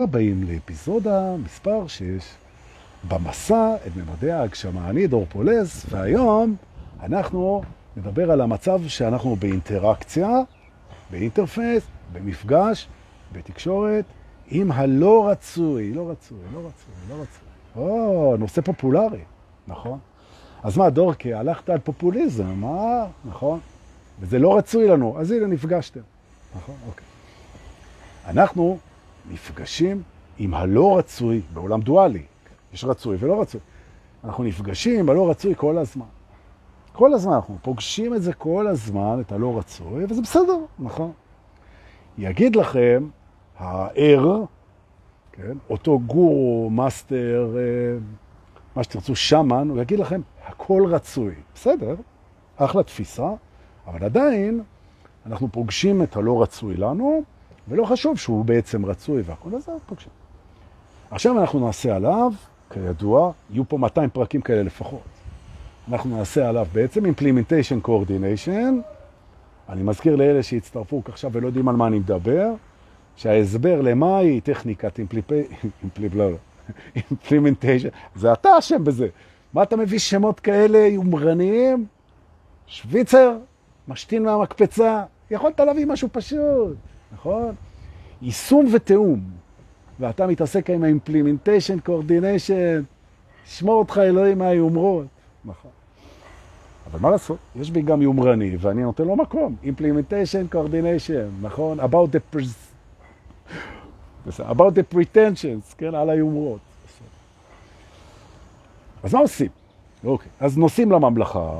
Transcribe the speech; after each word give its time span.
הבאים 0.00 0.44
לאפיזודה 0.48 1.36
מספר 1.44 1.86
6 1.86 2.02
במסע 3.08 3.76
אל 3.86 3.92
ממדי 3.96 4.30
ההגשמה. 4.32 4.90
אני 4.90 5.06
דור 5.06 5.26
פולס, 5.28 5.86
והיום 5.90 6.56
אנחנו 7.02 7.62
נדבר 7.96 8.30
על 8.30 8.40
המצב 8.40 8.80
שאנחנו 8.86 9.36
באינטראקציה, 9.36 10.28
ב 11.10 11.17
interface, 11.17 11.86
במפגש, 12.12 12.88
בתקשורת, 13.32 14.04
עם 14.48 14.72
הלא 14.72 15.28
רצוי, 15.28 15.92
לא 15.94 16.10
רצוי, 16.10 16.38
לא 16.52 16.58
רצוי, 16.58 16.94
לא 17.08 17.14
רצוי. 17.14 17.48
או, 17.76 18.36
נושא 18.38 18.60
פופולרי, 18.60 19.22
נכון? 19.68 19.98
אז 20.62 20.76
מה, 20.76 20.90
דורקי, 20.90 21.34
הלכת 21.34 21.70
על 21.70 21.78
פופוליזם, 21.78 22.54
מה? 22.54 23.06
נכון? 23.24 23.60
וזה 24.20 24.38
לא 24.38 24.58
רצוי 24.58 24.88
לנו, 24.88 25.20
אז 25.20 25.30
הנה, 25.30 25.46
נפגשתם. 25.46 26.00
נכון? 26.56 26.74
אוקיי. 26.86 27.06
אנחנו 28.26 28.78
נפגשים 29.30 30.02
עם 30.38 30.54
הלא 30.54 30.98
רצוי 30.98 31.40
בעולם 31.54 31.80
דואלי. 31.80 32.22
יש 32.72 32.84
רצוי 32.84 33.16
ולא 33.20 33.40
רצוי. 33.40 33.60
אנחנו 34.24 34.44
נפגשים 34.44 35.00
עם 35.00 35.08
הלא 35.08 35.30
רצוי 35.30 35.54
כל 35.56 35.78
הזמן. 35.78 36.06
כל 36.92 37.14
הזמן, 37.14 37.32
אנחנו 37.32 37.58
פוגשים 37.62 38.14
את 38.14 38.22
זה 38.22 38.32
כל 38.32 38.66
הזמן, 38.66 39.20
את 39.20 39.32
הלא 39.32 39.58
רצוי, 39.58 40.04
וזה 40.08 40.22
בסדר, 40.22 40.56
נכון? 40.78 41.12
יגיד 42.18 42.56
לכם 42.56 43.08
הער, 43.58 44.42
כן, 45.32 45.56
אותו 45.70 45.98
גורו, 45.98 46.70
מאסטר, 46.70 47.56
מה 48.76 48.84
שתרצו, 48.84 49.16
שמאן, 49.16 49.68
הוא 49.68 49.80
יגיד 49.80 49.98
לכם, 49.98 50.20
הכל 50.46 50.82
רצוי. 50.88 51.34
בסדר, 51.54 51.94
אחלה 52.56 52.82
תפיסה, 52.82 53.28
אבל 53.86 54.04
עדיין 54.04 54.62
אנחנו 55.26 55.48
פוגשים 55.52 56.02
את 56.02 56.16
הלא 56.16 56.42
רצוי 56.42 56.76
לנו, 56.76 57.22
ולא 57.68 57.84
חשוב 57.84 58.18
שהוא 58.18 58.44
בעצם 58.44 58.86
רצוי 58.86 59.22
והכל 59.26 59.50
הזה, 59.54 59.72
פוגשים. 59.86 60.12
עכשיו 61.10 61.40
אנחנו 61.40 61.66
נעשה 61.66 61.96
עליו, 61.96 62.32
כידוע, 62.70 63.32
יהיו 63.50 63.68
פה 63.68 63.78
200 63.78 64.10
פרקים 64.10 64.40
כאלה 64.40 64.62
לפחות. 64.62 65.00
אנחנו 65.92 66.16
נעשה 66.16 66.48
עליו 66.48 66.66
בעצם 66.72 67.04
implementation 67.04 67.86
coordination. 67.86 68.72
אני 69.68 69.82
מזכיר 69.82 70.16
לאלה 70.16 70.42
שהצטרפו 70.42 71.02
עכשיו 71.08 71.32
ולא 71.32 71.46
יודעים 71.46 71.68
על 71.68 71.76
מה 71.76 71.86
אני 71.86 71.98
מדבר, 71.98 72.52
שההסבר 73.16 73.80
למה 73.80 74.18
היא 74.18 74.40
טכניקת 74.42 75.00
implementation, 76.96 77.88
זה 78.16 78.32
אתה 78.32 78.58
אשם 78.58 78.84
בזה. 78.84 79.08
מה 79.52 79.62
אתה 79.62 79.76
מביא 79.76 79.98
שמות 79.98 80.40
כאלה 80.40 80.78
יומרניים? 80.78 81.86
שוויצר, 82.66 83.36
משתין 83.88 84.24
מהמקפצה, 84.24 85.02
יכולת 85.30 85.60
להביא 85.60 85.86
משהו 85.86 86.08
פשוט. 86.12 86.76
נכון? 87.12 87.54
יישום 88.22 88.66
ותאום. 88.72 89.20
ואתה 90.00 90.26
מתעסק 90.26 90.70
עם 90.70 90.84
ה-implementation, 90.84 91.88
coordination, 91.88 92.82
שמור 93.46 93.78
אותך 93.78 93.98
אלוהים 93.98 94.38
מהיומרות. 94.38 95.06
נכון. 95.44 95.70
אבל 96.90 97.00
מה 97.00 97.10
לעשות? 97.10 97.38
יש 97.56 97.70
בי 97.70 97.82
גם 97.82 98.02
יומרני, 98.02 98.56
ואני 98.60 98.82
נותן 98.82 99.04
לו 99.04 99.16
מקום. 99.16 99.56
implementation, 99.64 100.54
coordination, 100.54 101.42
נכון? 101.42 101.80
about 101.80 102.08
the, 102.12 102.36
pre... 102.36 102.42
about 104.38 104.72
the 104.72 104.94
pretensions, 104.94 105.74
כן? 105.78 105.94
על 105.94 106.10
היומרות. 106.10 106.58
אז 109.02 109.14
מה 109.14 109.20
עושים? 109.20 109.48
אוקיי. 110.04 110.28
אז 110.40 110.58
נוסעים 110.58 110.92
לממלכה, 110.92 111.50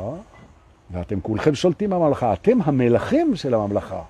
ואתם 0.91 1.20
כולכם 1.20 1.54
שולטים 1.54 1.91
בממלכה. 1.91 2.32
אתם 2.32 2.58
המלכים 2.64 3.36
של 3.36 3.54
הממלכה. 3.54 4.02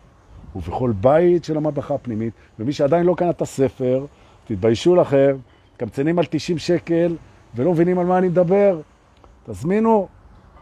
ובכל 0.59 0.92
בית 1.01 1.45
של 1.45 1.56
הממלכה 1.56 1.95
הפנימית, 1.95 2.33
ומי 2.59 2.73
שעדיין 2.73 3.06
לא 3.06 3.14
קנה 3.14 3.31
את 3.31 3.42
הספר, 3.42 4.06
תתביישו 4.45 4.97
לכם, 4.97 5.37
קמצנים 5.77 6.19
על 6.19 6.25
90 6.31 6.59
שקל 6.59 7.17
ולא 7.55 7.73
מבינים 7.73 7.98
על 7.98 8.06
מה 8.06 8.19
אני 8.19 8.28
מדבר, 8.28 8.81
תזמינו, 9.47 10.09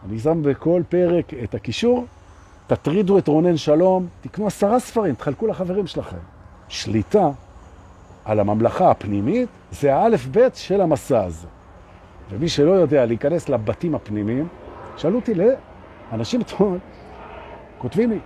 אני 0.08 0.18
שם 0.18 0.42
בכל 0.42 0.82
פרק 0.88 1.34
את 1.44 1.54
הקישור, 1.54 2.06
תטרידו 2.66 3.18
את 3.18 3.28
רונן 3.28 3.56
שלום, 3.56 4.06
תקנו 4.20 4.46
עשרה 4.46 4.80
ספרים, 4.80 5.14
תחלקו 5.14 5.46
לחברים 5.46 5.86
שלכם. 5.86 6.16
שליטה 6.68 7.30
על 8.24 8.40
הממלכה 8.40 8.90
הפנימית 8.90 9.48
זה 9.70 9.94
האלף 9.94 10.26
בית 10.26 10.56
של 10.56 10.80
המסע 10.80 11.24
הזה. 11.24 11.46
ומי 12.30 12.48
שלא 12.48 12.70
יודע 12.70 13.06
להיכנס 13.06 13.48
לבתים 13.48 13.94
הפנימיים, 13.94 14.48
שאלו 14.96 15.16
אותי, 15.16 15.32
אנשים 16.12 16.40
אתמול 16.40 16.78
כותבים 17.78 18.10
לי, 18.10 18.18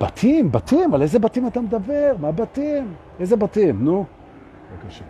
בתים, 0.00 0.52
בתים, 0.52 0.94
על 0.94 1.02
איזה 1.02 1.18
בתים 1.18 1.46
אתה 1.46 1.60
מדבר? 1.60 2.12
מה 2.20 2.32
בתים? 2.32 2.94
איזה 3.20 3.36
בתים? 3.36 3.84
נו, 3.84 4.04
בבקשה. 4.72 5.04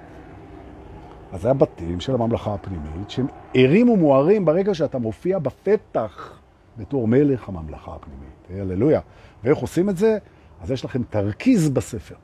אז 1.32 1.42
זה 1.42 1.50
הבתים 1.50 2.00
של 2.00 2.14
הממלכה 2.14 2.54
הפנימית, 2.54 3.10
שהם 3.10 3.26
ערים 3.54 3.88
ומוארים 3.88 4.44
ברגע 4.44 4.74
שאתה 4.74 4.98
מופיע 4.98 5.38
בפתח 5.38 6.38
בתור 6.76 7.08
מלך 7.08 7.48
הממלכה 7.48 7.94
הפנימית. 7.94 8.32
הללויה. 8.60 9.00
ואיך 9.44 9.58
עושים 9.58 9.90
את 9.90 9.96
זה? 9.96 10.18
אז 10.62 10.70
יש 10.70 10.84
לכם 10.84 11.02
תרכיז 11.10 11.70
בספר, 11.70 12.14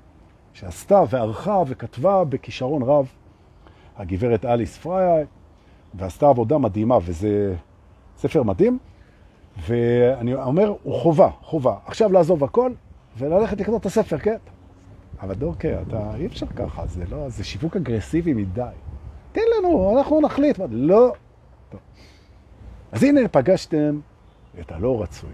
שעשתה 0.53 1.03
וערכה 1.11 1.63
וכתבה 1.67 2.25
בכישרון 2.25 2.83
רב 2.83 3.09
הגברת 3.97 4.45
אליס 4.45 4.79
פריי, 4.79 5.25
ועשתה 5.95 6.29
עבודה 6.29 6.59
מדהימה, 6.59 6.99
וזה 7.05 7.55
ספר 8.17 8.43
מדהים. 8.43 8.79
ואני 9.67 10.35
אומר, 10.35 10.75
הוא 10.83 10.95
חובה, 10.95 11.31
חובה. 11.43 11.75
עכשיו 11.87 12.13
לעזוב 12.13 12.45
הכל 12.45 12.73
וללכת 13.19 13.61
לקנות 13.61 13.81
את 13.81 13.87
הספר, 13.87 14.19
כן? 14.19 14.37
אבל 15.21 15.35
דורקה, 15.35 15.83
אתה, 15.83 16.11
אי 16.15 16.27
אפשר 16.27 16.47
ככה, 16.47 16.87
זה 16.87 17.05
לא, 17.11 17.29
זה 17.29 17.45
שיווק 17.45 17.77
אגרסיבי 17.77 18.35
מדי. 18.35 18.63
תן 19.33 19.41
לנו, 19.59 19.99
אנחנו 19.99 20.21
נחליט. 20.21 20.59
לא. 20.71 21.13
טוב. 21.71 21.81
אז 22.93 23.03
הנה 23.03 23.29
פגשתם 23.29 24.01
את 24.61 24.73
הלא 24.73 25.03
רצוי. 25.03 25.31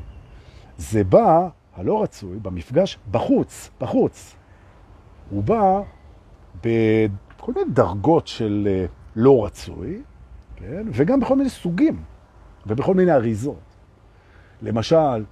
זה 0.76 1.04
בא, 1.04 1.48
הלא 1.76 2.02
רצוי, 2.02 2.38
במפגש 2.42 2.98
בחוץ, 3.10 3.70
בחוץ. 3.80 4.36
הוא 5.30 5.42
בא 5.42 5.80
בכל 6.64 7.52
מיני 7.52 7.70
דרגות 7.72 8.26
של 8.26 8.68
אה, 8.70 8.86
לא 9.16 9.44
רצוי, 9.44 10.02
כן? 10.56 10.86
וגם 10.92 11.20
בכל 11.20 11.36
מיני 11.36 11.50
סוגים 11.50 12.02
ובכל 12.66 12.94
מיני 12.94 13.12
אריזות. 13.12 13.73
למשל, 14.64 15.24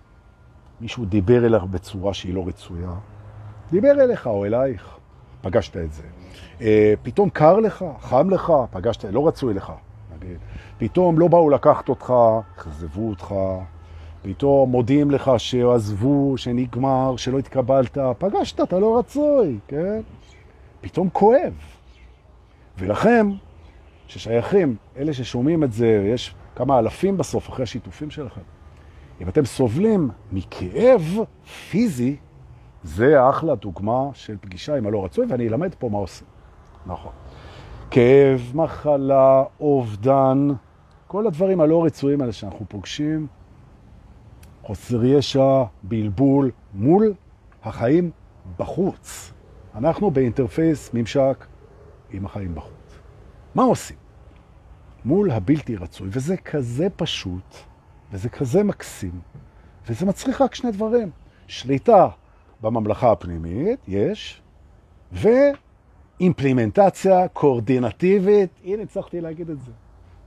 מישהו 0.81 1.04
דיבר 1.04 1.47
אליך 1.47 1.62
בצורה 1.65 2.15
שהיא 2.15 2.34
לא 2.34 2.44
רצויה, 2.47 2.94
דיבר 3.70 3.91
אליך 3.91 4.26
או 4.26 4.44
אלייך, 4.44 4.98
פגשת 5.41 5.76
את 5.76 5.93
זה. 5.93 6.03
אה, 6.60 6.94
פתאום 7.03 7.31
קר 7.31 7.56
לך, 7.56 7.84
חם 8.00 8.31
לך, 8.31 8.53
פגשת, 8.70 9.04
לא 9.04 9.28
רצוי 9.28 9.54
לך, 9.54 9.72
נגיד. 10.16 10.38
פתאום 10.78 11.19
לא 11.19 11.28
באו 11.28 11.50
לקחת 11.50 11.88
אותך, 11.88 12.15
חזבו 12.56 13.09
אותך, 13.09 13.34
פתאום 14.22 14.70
מודיעים 14.70 15.10
לך 15.10 15.31
שעזבו, 15.38 16.38
שנגמר, 16.38 17.16
שלא 17.16 17.38
התקבלת, 17.38 17.99
פגשת, 18.19 18.60
אתה 18.60 18.78
לא 18.78 18.99
רצוי, 18.99 19.59
כן? 19.69 20.00
פתאום 20.81 21.09
כואב. 21.12 21.53
ולכם, 22.78 23.31
ששייכים, 24.06 24.76
אלה 24.97 25.12
ששומעים 25.12 25.64
את 25.64 25.72
זה, 25.72 26.10
יש 26.14 26.34
כמה 26.56 26.78
אלפים 26.78 27.16
בסוף 27.16 27.49
אחרי 27.49 27.62
השיתופים 27.62 28.10
שלכם, 28.10 28.41
אם 29.21 29.28
אתם 29.28 29.45
סובלים 29.45 30.11
מכאב 30.33 31.19
פיזי, 31.71 32.17
זה 32.84 33.28
אחלה 33.31 33.55
דוגמה 33.55 34.09
של 34.15 34.37
פגישה 34.41 34.77
עם 34.77 34.87
הלא 34.87 35.05
רצוי, 35.05 35.27
ואני 35.28 35.49
אלמד 35.49 35.75
פה 35.78 35.89
מה 35.89 35.99
עושים. 35.99 36.27
נכון. 36.87 37.12
כאב, 37.91 38.53
מחלה, 38.55 39.45
אובדן, 39.61 40.49
כל 41.06 41.27
הדברים 41.27 41.61
הלא 41.61 41.84
רצויים 41.84 42.21
האלה 42.21 42.33
שאנחנו 42.33 42.67
פוגשים, 42.69 43.27
חוסר 44.62 45.05
ישע, 45.05 45.62
בלבול, 45.83 46.50
מול 46.75 47.15
החיים 47.62 48.11
בחוץ. 48.59 49.33
אנחנו 49.75 50.11
באינטרפייס 50.11 50.91
ממשק 50.94 51.47
עם 52.11 52.27
החיים 52.27 52.55
בחוץ. 52.55 52.99
מה 53.55 53.62
עושים? 53.62 53.97
מול 55.05 55.31
הבלתי 55.31 55.76
רצוי, 55.76 56.09
וזה 56.11 56.37
כזה 56.37 56.87
פשוט. 56.97 57.72
וזה 58.12 58.29
כזה 58.29 58.62
מקסים, 58.62 59.20
וזה 59.88 60.06
מצריך 60.06 60.41
רק 60.41 60.55
שני 60.55 60.70
דברים. 60.70 61.11
שליטה 61.47 62.09
בממלכה 62.61 63.12
הפנימית, 63.12 63.81
יש, 63.88 64.43
ואימפלימנטציה 65.12 67.29
קורדינטיבית, 67.29 68.50
הנה 68.64 68.82
הצלחתי 68.82 69.20
להגיד 69.20 69.50
את 69.50 69.61
זה, 69.61 69.73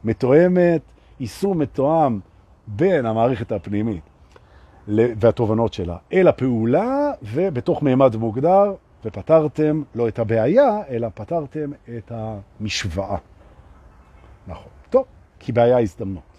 מתואמת, 0.03 0.81
יישום 1.19 1.59
מתואם 1.59 2.19
בין 2.67 3.05
המערכת 3.05 3.51
הפנימית 3.51 4.03
והתובנות 4.87 5.73
שלה 5.73 5.97
אל 6.13 6.27
הפעולה, 6.27 7.11
ובתוך 7.23 7.83
מימד 7.83 8.15
מוגדר, 8.15 8.73
ופתרתם 9.05 9.83
לא 9.95 10.07
את 10.07 10.19
הבעיה, 10.19 10.79
אלא 10.89 11.07
פתרתם 11.15 11.71
את 11.97 12.11
המשוואה. 12.11 13.17
נכון. 14.47 14.71
טוב, 14.89 15.05
כי 15.39 15.51
בעיה 15.51 15.79
הזדמנות. 15.79 16.34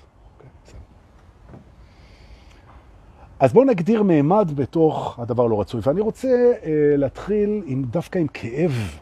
אז 3.40 3.52
בואו 3.52 3.64
נגדיר 3.64 4.02
מימד 4.02 4.52
בתוך 4.54 5.18
הדבר 5.18 5.46
לא 5.46 5.60
רצוי, 5.60 5.80
ואני 5.84 6.00
רוצה 6.00 6.28
אה, 6.28 6.70
להתחיל 6.96 7.62
עם, 7.66 7.82
דווקא 7.82 8.18
עם 8.18 8.26
כאב 8.26 8.98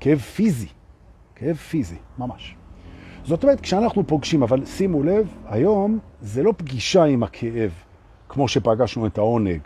כאב 0.00 0.18
פיזי, 0.18 0.66
כאב 1.34 1.56
פיזי, 1.56 1.96
ממש. 2.18 2.56
זאת 3.24 3.42
אומרת, 3.42 3.60
כשאנחנו 3.60 4.06
פוגשים, 4.06 4.42
אבל 4.42 4.64
שימו 4.64 5.02
לב, 5.02 5.28
היום 5.46 5.98
זה 6.20 6.42
לא 6.42 6.52
פגישה 6.56 7.04
עם 7.04 7.22
הכאב, 7.22 7.70
כמו 8.28 8.48
שפגשנו 8.48 9.06
את 9.06 9.18
העונג, 9.18 9.60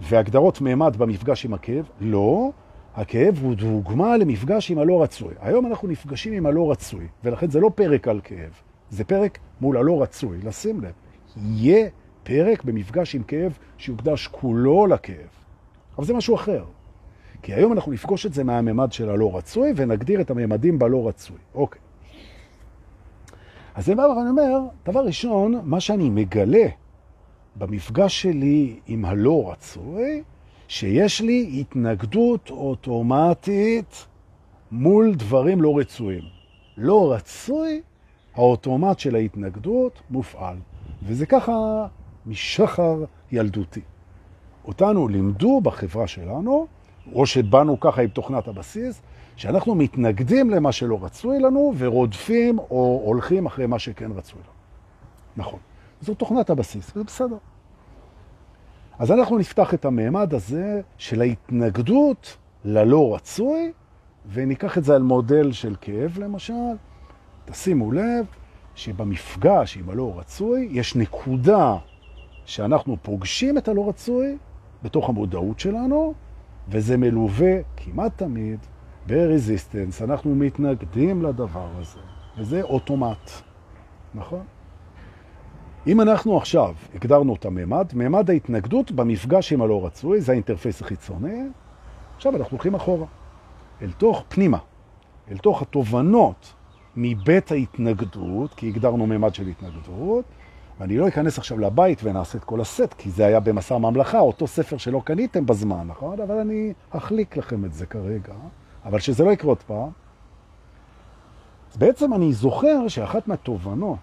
והגדרות 0.00 0.60
מימד 0.60 0.96
במפגש 0.96 1.44
עם 1.44 1.54
הכאב, 1.54 1.84
לא, 2.00 2.50
הכאב 2.94 3.38
הוא 3.42 3.54
דוגמה 3.54 4.16
למפגש 4.16 4.70
עם 4.70 4.78
הלא 4.78 5.02
רצוי. 5.02 5.34
היום 5.40 5.66
אנחנו 5.66 5.88
נפגשים 5.88 6.32
עם 6.32 6.46
הלא 6.46 6.70
רצוי, 6.70 7.06
ולכן 7.24 7.50
זה 7.50 7.60
לא 7.60 7.70
פרק 7.74 8.08
על 8.08 8.20
כאב, 8.24 8.52
זה 8.90 9.04
פרק 9.04 9.38
מול 9.60 9.76
הלא 9.76 10.02
רצוי. 10.02 10.38
לשים 10.44 10.80
לב, 10.80 10.92
יהיה 11.36 11.88
פרק 12.24 12.64
במפגש 12.64 13.14
עם 13.14 13.22
כאב 13.22 13.58
שיוקדש 13.78 14.26
כולו 14.26 14.86
לכאב. 14.86 15.28
אבל 15.98 16.04
זה 16.06 16.14
משהו 16.14 16.34
אחר. 16.34 16.64
כי 17.42 17.54
היום 17.54 17.72
אנחנו 17.72 17.92
נפגוש 17.92 18.26
את 18.26 18.34
זה 18.34 18.44
מהממד 18.44 18.92
של 18.92 19.10
הלא 19.10 19.36
רצוי, 19.36 19.72
ונגדיר 19.76 20.20
את 20.20 20.30
הממדים 20.30 20.78
בלא 20.78 21.08
רצוי. 21.08 21.36
אוקיי. 21.54 21.80
אז 23.74 23.86
זה 23.86 23.94
מה 23.94 24.04
אני 24.04 24.30
אומר, 24.30 24.60
דבר 24.86 25.04
ראשון, 25.04 25.60
מה 25.64 25.80
שאני 25.80 26.10
מגלה 26.10 26.66
במפגש 27.56 28.22
שלי 28.22 28.80
עם 28.86 29.04
הלא 29.04 29.50
רצוי, 29.50 30.22
שיש 30.68 31.20
לי 31.20 31.56
התנגדות 31.60 32.50
אוטומטית 32.50 34.06
מול 34.72 35.14
דברים 35.14 35.62
לא 35.62 35.78
רצויים. 35.78 36.22
לא 36.76 37.12
רצוי, 37.12 37.82
האוטומט 38.34 38.98
של 38.98 39.14
ההתנגדות 39.14 40.02
מופעל. 40.10 40.56
וזה 41.02 41.26
ככה 41.26 41.86
משחר 42.26 43.04
ילדותי. 43.32 43.80
אותנו 44.64 45.08
לימדו 45.08 45.60
בחברה 45.60 46.06
שלנו, 46.06 46.66
או 47.12 47.26
שבאנו 47.26 47.80
ככה 47.80 48.02
עם 48.02 48.08
תוכנת 48.08 48.48
הבסיס, 48.48 49.02
שאנחנו 49.36 49.74
מתנגדים 49.74 50.50
למה 50.50 50.72
שלא 50.72 50.98
רצוי 51.02 51.38
לנו 51.38 51.72
ורודפים 51.78 52.58
או 52.58 53.02
הולכים 53.04 53.46
אחרי 53.46 53.66
מה 53.66 53.78
שכן 53.78 54.10
רצוי 54.10 54.40
לנו. 54.40 54.52
נכון. 55.36 55.58
זו 56.00 56.14
תוכנת 56.14 56.50
הבסיס, 56.50 56.94
זה 56.94 57.04
בסדר. 57.04 57.36
אז 58.98 59.12
אנחנו 59.12 59.38
נפתח 59.38 59.74
את 59.74 59.84
המעמד 59.84 60.34
הזה 60.34 60.80
של 60.98 61.20
ההתנגדות 61.20 62.36
ללא 62.64 63.14
רצוי, 63.14 63.72
וניקח 64.32 64.78
את 64.78 64.84
זה 64.84 64.94
על 64.94 65.02
מודל 65.02 65.52
של 65.52 65.76
כאב 65.80 66.18
למשל. 66.18 66.74
תשימו 67.44 67.92
לב 67.92 68.26
שבמפגש 68.74 69.76
עם 69.76 69.90
הלא 69.90 70.12
רצוי 70.16 70.68
יש 70.70 70.96
נקודה 70.96 71.76
שאנחנו 72.44 72.96
פוגשים 73.02 73.58
את 73.58 73.68
הלא 73.68 73.88
רצוי 73.88 74.36
בתוך 74.82 75.08
המודעות 75.08 75.60
שלנו, 75.60 76.14
וזה 76.68 76.96
מלווה 76.96 77.52
כמעט 77.76 78.12
תמיד 78.18 78.58
ב 79.06 79.14
resistance. 79.14 80.02
אנחנו 80.02 80.34
מתנגדים 80.34 81.22
לדבר 81.22 81.68
הזה, 81.78 82.00
וזה 82.38 82.62
אוטומט, 82.62 83.30
נכון? 84.14 84.42
אם 85.86 86.00
אנחנו 86.00 86.36
עכשיו 86.36 86.74
הגדרנו 86.94 87.34
את 87.34 87.44
הממד, 87.44 87.86
ממד 87.94 88.30
ההתנגדות 88.30 88.92
במפגש 88.92 89.52
עם 89.52 89.62
הלא 89.62 89.86
רצוי, 89.86 90.20
זה 90.20 90.32
ה 90.32 90.37
interface 90.37 90.82
החיצוני, 90.82 91.42
עכשיו 92.16 92.36
אנחנו 92.36 92.50
הולכים 92.50 92.74
אחורה, 92.74 93.06
אל 93.82 93.92
תוך 93.92 94.24
פנימה, 94.28 94.58
אל 95.30 95.38
תוך 95.38 95.62
התובנות 95.62 96.54
מבית 96.96 97.52
ההתנגדות, 97.52 98.54
כי 98.54 98.68
הגדרנו 98.68 99.06
ממד 99.06 99.34
של 99.34 99.46
התנגדות, 99.46 100.24
ואני 100.80 100.96
לא 100.96 101.08
אכנס 101.08 101.38
עכשיו 101.38 101.58
לבית 101.58 102.00
ונעשה 102.04 102.38
את 102.38 102.44
כל 102.44 102.60
הסט, 102.60 102.94
כי 102.98 103.10
זה 103.10 103.26
היה 103.26 103.40
במסע 103.40 103.78
ממלכה, 103.78 104.18
אותו 104.18 104.46
ספר 104.46 104.76
שלא 104.76 105.02
קניתם 105.04 105.46
בזמן, 105.46 105.86
נכון? 105.86 106.20
אבל 106.20 106.38
אני 106.38 106.72
אחליק 106.90 107.36
לכם 107.36 107.64
את 107.64 107.74
זה 107.74 107.86
כרגע, 107.86 108.32
אבל 108.84 108.98
שזה 108.98 109.24
לא 109.24 109.30
יקרה 109.30 109.48
עוד 109.48 109.62
פעם. 109.62 109.88
אז 111.72 111.76
בעצם 111.76 112.14
אני 112.14 112.32
זוכר 112.32 112.88
שאחת 112.88 113.28
מהתובנות 113.28 113.98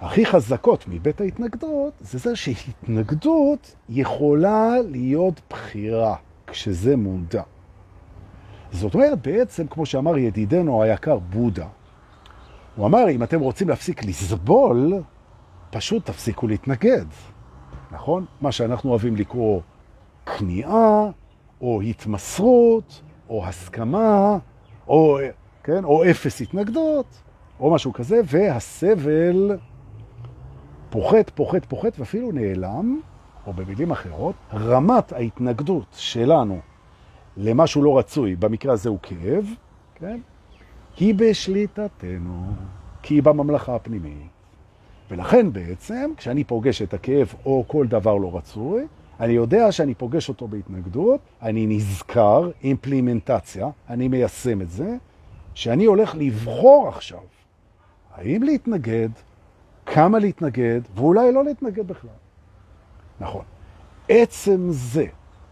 הכי 0.00 0.26
חזקות 0.26 0.84
מבית 0.88 1.20
ההתנגדות, 1.20 1.92
זה 2.00 2.18
זה 2.18 2.36
שהתנגדות 2.36 3.74
יכולה 3.88 4.74
להיות 4.90 5.40
בחירה, 5.50 6.16
כשזה 6.46 6.96
מודע. 6.96 7.42
זאת 8.72 8.94
אומרת, 8.94 9.26
בעצם, 9.26 9.66
כמו 9.66 9.86
שאמר 9.86 10.18
ידידנו 10.18 10.82
היקר 10.82 11.18
בודה, 11.18 11.66
הוא 12.76 12.86
אמר, 12.86 13.10
אם 13.10 13.22
אתם 13.22 13.40
רוצים 13.40 13.68
להפסיק 13.68 14.04
לסבול, 14.04 14.92
פשוט 15.72 16.06
תפסיקו 16.06 16.46
להתנגד, 16.46 17.04
נכון? 17.90 18.24
מה 18.40 18.52
שאנחנו 18.52 18.90
אוהבים 18.90 19.16
לקרוא 19.16 19.60
כניעה, 20.26 21.10
או 21.60 21.80
התמסרות, 21.80 23.02
או 23.28 23.46
הסכמה, 23.46 24.38
או, 24.88 25.18
כן, 25.62 25.84
או 25.84 26.10
אפס 26.10 26.40
התנגדות, 26.40 27.06
או 27.60 27.74
משהו 27.74 27.92
כזה, 27.92 28.20
והסבל 28.24 29.58
פוחת, 30.90 31.30
פוחת, 31.30 31.64
פוחת, 31.64 31.98
ואפילו 31.98 32.32
נעלם, 32.32 33.00
או 33.46 33.52
במילים 33.52 33.90
אחרות, 33.90 34.34
רמת 34.54 35.12
ההתנגדות 35.12 35.86
שלנו 35.92 36.60
למשהו 37.36 37.82
לא 37.82 37.98
רצוי, 37.98 38.36
במקרה 38.36 38.72
הזה 38.72 38.88
הוא 38.88 38.98
כאב, 39.02 39.46
כן? 39.94 40.20
היא 40.96 41.14
בשליטתנו, 41.14 42.52
כי 43.02 43.14
היא 43.14 43.22
בממלכה 43.22 43.74
הפנימית. 43.74 44.31
ולכן 45.12 45.52
בעצם, 45.52 46.10
כשאני 46.16 46.44
פוגש 46.44 46.82
את 46.82 46.94
הכאב 46.94 47.34
או 47.46 47.64
כל 47.66 47.86
דבר 47.86 48.16
לא 48.16 48.36
רצוי, 48.36 48.82
אני 49.20 49.32
יודע 49.32 49.72
שאני 49.72 49.94
פוגש 49.94 50.28
אותו 50.28 50.48
בהתנגדות, 50.48 51.20
אני 51.42 51.66
נזכר, 51.66 52.50
אימפלימנטציה, 52.64 53.68
אני 53.88 54.08
מיישם 54.08 54.60
את 54.60 54.70
זה, 54.70 54.96
שאני 55.54 55.84
הולך 55.84 56.14
לבחור 56.14 56.88
עכשיו 56.88 57.18
האם 58.14 58.42
להתנגד, 58.42 59.08
כמה 59.86 60.18
להתנגד, 60.18 60.80
ואולי 60.94 61.32
לא 61.32 61.44
להתנגד 61.44 61.88
בכלל. 61.88 62.10
נכון. 63.20 63.44
עצם 64.08 64.66
זה 64.70 65.06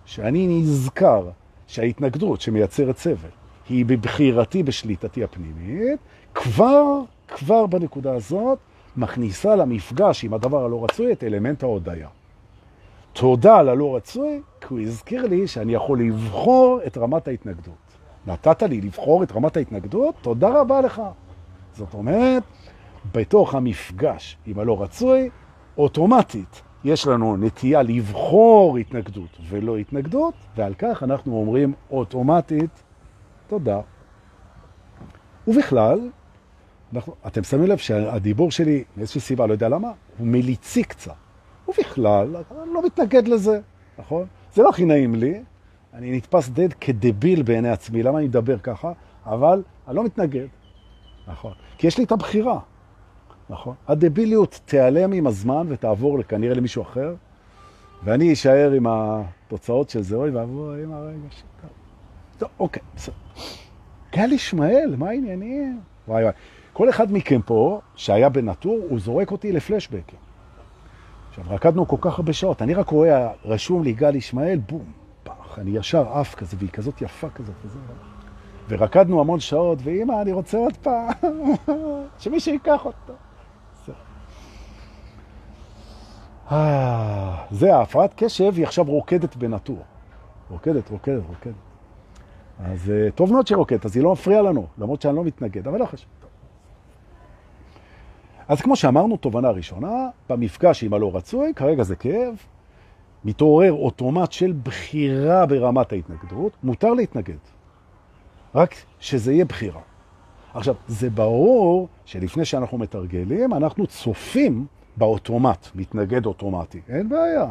שאני 0.05 0.47
נזכר 0.47 1.31
שההתנגדות 1.67 2.41
שמייצרת 2.41 2.99
סבל 2.99 3.29
היא 3.69 3.87
בבחירתי, 3.87 4.63
בשליטתי 4.63 5.25
הפנימית, 5.25 6.01
כבר, 6.35 7.01
כבר 7.29 7.67
בנקודה 7.67 8.15
הזאת 8.15 8.59
מכניסה 8.97 9.57
למפגש 9.57 10.25
עם 10.25 10.35
הדבר 10.35 10.65
הלא 10.65 10.85
רצוי 10.85 11.13
את 11.13 11.25
אלמנט 11.25 11.63
ההודעה. 11.63 12.09
תודה 13.13 13.57
על 13.57 13.69
הלא 13.69 13.97
רצוי, 13.97 14.41
כי 14.61 14.67
הוא 14.71 14.81
הזכיר 14.81 15.27
לי 15.27 15.47
שאני 15.47 15.75
יכול 15.75 16.01
לבחור 16.01 16.81
את 16.87 16.99
רמת 16.99 17.29
ההתנגדות. 17.29 17.75
נתת 18.27 18.63
לי 18.63 18.81
לבחור 18.81 19.23
את 19.23 19.33
רמת 19.33 19.57
ההתנגדות? 19.57 20.15
תודה 20.23 20.61
רבה 20.61 20.81
לך. 20.81 21.03
זאת 21.73 21.95
אומרת, 21.95 22.43
בתוך 23.15 23.55
המפגש 23.55 24.39
עם 24.47 24.59
הלא 24.59 24.83
רצוי, 24.83 25.31
אוטומטית 25.79 26.63
יש 26.85 27.07
לנו 27.07 27.37
נטייה 27.37 27.83
לבחור 27.83 28.77
התנגדות 28.77 29.39
ולא 29.49 29.77
התנגדות, 29.77 30.35
ועל 30.57 30.75
כך 30.79 31.03
אנחנו 31.03 31.37
אומרים 31.37 31.73
אוטומטית 31.91 32.83
תודה. 33.47 33.81
ובכלל, 35.49 36.01
אנחנו, 36.95 37.15
אתם 37.27 37.43
שמים 37.43 37.67
לב 37.67 37.79
שהדיבור 37.79 38.51
שלי, 38.51 38.85
מאיזושהי 38.97 39.21
סיבה, 39.21 39.47
לא 39.47 39.53
יודע 39.53 39.69
למה, 39.69 39.89
הוא 40.19 40.27
מליצי 40.27 40.85
קצת. 40.85 41.15
ובכלל, 41.69 42.37
אני 42.37 42.75
לא 42.75 42.83
מתנגד 42.87 43.29
לזה, 43.29 43.61
נכון? 43.99 44.27
זה 44.55 44.63
לא 44.63 44.69
הכי 44.69 44.85
נעים 44.85 45.15
לי, 45.15 45.43
אני 45.95 46.17
נתפס 46.17 46.49
די 46.49 46.69
כדביל 46.81 47.43
בעיני 47.43 47.71
עצמי, 47.71 48.03
למה 48.03 48.19
אני 48.19 48.27
מדבר 48.27 48.59
ככה? 48.59 48.93
אבל 49.27 49.63
אני 49.89 49.97
לא 49.97 50.05
מתנגד, 50.05 50.47
נכון? 51.29 51.53
כי 51.79 51.87
יש 51.87 51.99
לי 51.99 52.05
את 52.05 52.13
הבחירה. 52.13 52.59
נכון. 53.51 53.75
הדביליות 53.89 54.61
תיעלם 54.65 55.13
עם 55.13 55.27
הזמן 55.27 55.67
ותעבור 55.69 56.23
כנראה 56.23 56.55
למישהו 56.55 56.83
אחר, 56.83 57.15
ואני 58.05 58.33
אשאר 58.33 58.73
עם 58.73 58.87
התוצאות 58.89 59.91
של 59.91 60.03
זה, 60.03 60.17
אוי 60.17 60.31
ואבוי, 60.31 60.83
עם 60.83 60.93
הרגע 60.93 61.17
שטוב. 61.31 61.71
טוב, 62.39 62.49
אוקיי, 62.59 62.83
בסדר. 62.97 63.15
גל 64.17 64.33
ישמעאל, 64.33 64.95
מה 64.99 65.09
העניינים? 65.09 65.81
וואי 66.09 66.23
וואי. 66.23 66.35
כל 66.73 66.89
אחד 66.89 67.13
מכם 67.13 67.41
פה, 67.43 67.81
שהיה 67.95 68.29
בנטור, 68.29 68.81
הוא 68.89 69.01
זורק 69.01 69.31
אותי 69.31 69.53
לפלשבקים. 69.53 70.19
עכשיו, 71.29 71.45
רקדנו 71.49 71.89
כל 71.89 71.97
כך 72.01 72.19
הרבה 72.19 72.33
שעות, 72.33 72.63
אני 72.63 72.75
רק 72.75 72.89
רואה, 72.89 73.31
רשום 73.45 73.83
לי 73.83 73.93
גל 73.93 74.17
ישמעאל, 74.17 74.59
בום, 74.69 74.85
פח, 75.23 75.59
אני 75.59 75.71
ישר 75.71 76.07
אף 76.21 76.35
כזה, 76.35 76.57
והיא 76.59 76.71
כזאת 76.71 77.03
יפה 77.03 77.31
כזאת, 77.31 77.55
וזה... 77.65 77.79
ורקדנו 78.69 79.21
המון 79.21 79.41
שעות, 79.41 79.79
ואמא, 79.83 80.23
אני 80.23 80.33
רוצה 80.33 80.59
עוד 80.59 80.77
פעם, 80.77 81.09
שמישהו 82.21 82.53
ייקח 82.53 82.85
אותו. 82.85 83.13
אה, 86.53 87.45
זה, 87.51 87.77
ההפרעת 87.77 88.15
קשב 88.17 88.53
היא 88.57 88.65
עכשיו 88.65 88.85
רוקדת 88.85 89.37
בנטור. 89.37 89.79
רוקדת, 90.51 90.91
רוקדת, 90.91 91.23
רוקדת. 91.29 91.55
אז 92.65 92.91
אה, 92.91 93.11
טוב 93.15 93.33
מאוד 93.33 93.47
שרוקדת, 93.47 93.85
אז 93.85 93.97
היא 93.97 94.05
לא 94.05 94.13
מפריעה 94.13 94.43
לנו, 94.43 94.67
למרות 94.79 95.03
שאני 95.03 95.17
לא 95.17 95.25
מתנגד, 95.25 95.69
אבל 95.69 95.79
לא 95.79 95.85
חשוב. 95.85 96.09
אז 98.51 98.61
כמו 98.61 98.77
שאמרנו, 98.77 99.17
תובנה 99.17 99.51
ראשונה, 99.51 100.09
במפגש 100.29 100.85
עם 100.85 100.95
הלא 100.95 101.17
רצוי, 101.17 101.53
כרגע 101.57 101.83
זה 101.83 101.97
כאב, 101.97 102.35
מתעורר 103.25 103.73
אוטומט 103.73 104.33
של 104.33 104.53
בחירה 104.63 105.47
ברמת 105.47 105.93
ההתנגדות, 105.93 106.53
מותר 106.63 106.95
להתנגד. 106.95 107.39
רק 108.55 108.75
שזה 109.01 109.33
יהיה 109.33 109.45
בחירה. 109.45 109.81
עכשיו, 110.55 110.75
זה 110.89 111.11
ברור 111.11 111.89
שלפני 112.05 112.45
שאנחנו 112.45 112.79
מתרגלים, 112.79 113.55
אנחנו 113.55 113.87
צופים 113.87 114.67
באוטומט, 114.97 115.69
מתנגד 115.75 116.27
אוטומטי. 116.27 116.81
אין 116.89 117.09
בעיה. 117.09 117.47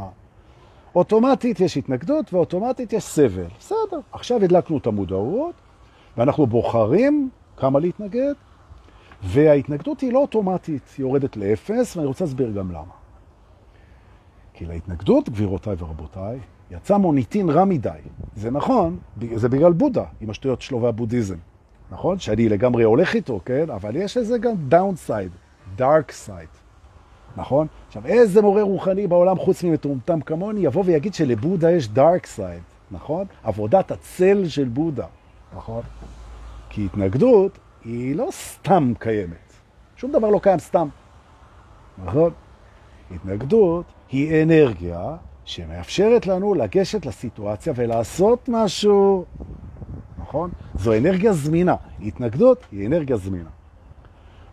אוטומטית 0.95 1.59
יש 1.59 1.77
התנגדות 1.77 2.33
ואוטומטית 2.33 2.93
יש 2.93 3.03
סבל. 3.03 3.47
בסדר. 3.59 3.99
עכשיו 4.11 4.43
הדלקנו 4.43 4.77
את 4.77 4.87
המודעות, 4.87 5.55
ואנחנו 6.17 6.47
בוחרים 6.47 7.29
כמה 7.57 7.79
להתנגד, 7.79 8.33
וההתנגדות 9.23 9.99
היא 9.99 10.13
לא 10.13 10.19
אוטומטית, 10.19 10.81
היא 10.97 11.05
יורדת 11.05 11.37
לאפס, 11.37 11.95
ואני 11.95 12.07
רוצה 12.07 12.23
להסביר 12.23 12.51
גם 12.51 12.71
למה. 12.71 12.93
כי 14.53 14.65
להתנגדות, 14.65 15.29
גבירותיי 15.29 15.75
ורבותיי, 15.79 16.39
יצא 16.71 16.97
מוניטין 16.97 17.49
רע 17.49 17.65
מדי. 17.65 17.89
זה 18.35 18.51
נכון, 18.51 18.97
זה 19.35 19.49
בגלל 19.49 19.73
בודה, 19.73 20.03
עם 20.21 20.29
השטויות 20.29 20.61
שלו 20.61 20.81
והבודהיזם. 20.81 21.37
נכון? 21.91 22.19
שאני 22.19 22.49
לגמרי 22.49 22.83
הולך 22.83 23.15
איתו, 23.15 23.39
כן? 23.45 23.69
אבל 23.69 23.95
יש 23.95 24.17
לזה 24.17 24.37
גם 24.37 24.53
downside, 24.67 25.31
dark 25.75 26.11
side. 26.11 26.49
נכון? 27.37 27.67
עכשיו, 27.87 28.05
איזה 28.05 28.41
מורה 28.41 28.61
רוחני 28.61 29.07
בעולם 29.07 29.37
חוץ 29.37 29.63
ממטומטם 29.63 30.21
כמוני 30.21 30.59
יבוא 30.59 30.83
ויגיד 30.85 31.13
שלבודה 31.13 31.71
יש 31.71 31.87
dark 31.87 32.25
side, 32.25 32.61
נכון? 32.91 33.25
עבודת 33.43 33.91
הצל 33.91 34.47
של 34.47 34.67
בודה, 34.67 35.05
נכון? 35.55 35.81
כי 36.69 36.85
התנגדות 36.85 37.57
היא 37.85 38.15
לא 38.15 38.27
סתם 38.31 38.93
קיימת. 38.99 39.53
שום 39.95 40.11
דבר 40.11 40.29
לא 40.29 40.39
קיים 40.39 40.59
סתם, 40.59 40.87
נכון? 42.05 42.31
התנגדות 43.11 43.85
היא 44.09 44.43
אנרגיה 44.43 45.15
שמאפשרת 45.45 46.27
לנו 46.27 46.53
לגשת 46.53 47.05
לסיטואציה 47.05 47.73
ולעשות 47.75 48.49
משהו, 48.49 49.25
נכון? 50.19 50.51
זו 50.75 50.97
אנרגיה 50.97 51.33
זמינה. 51.33 51.75
התנגדות 52.01 52.65
היא 52.71 52.87
אנרגיה 52.87 53.17
זמינה. 53.17 53.49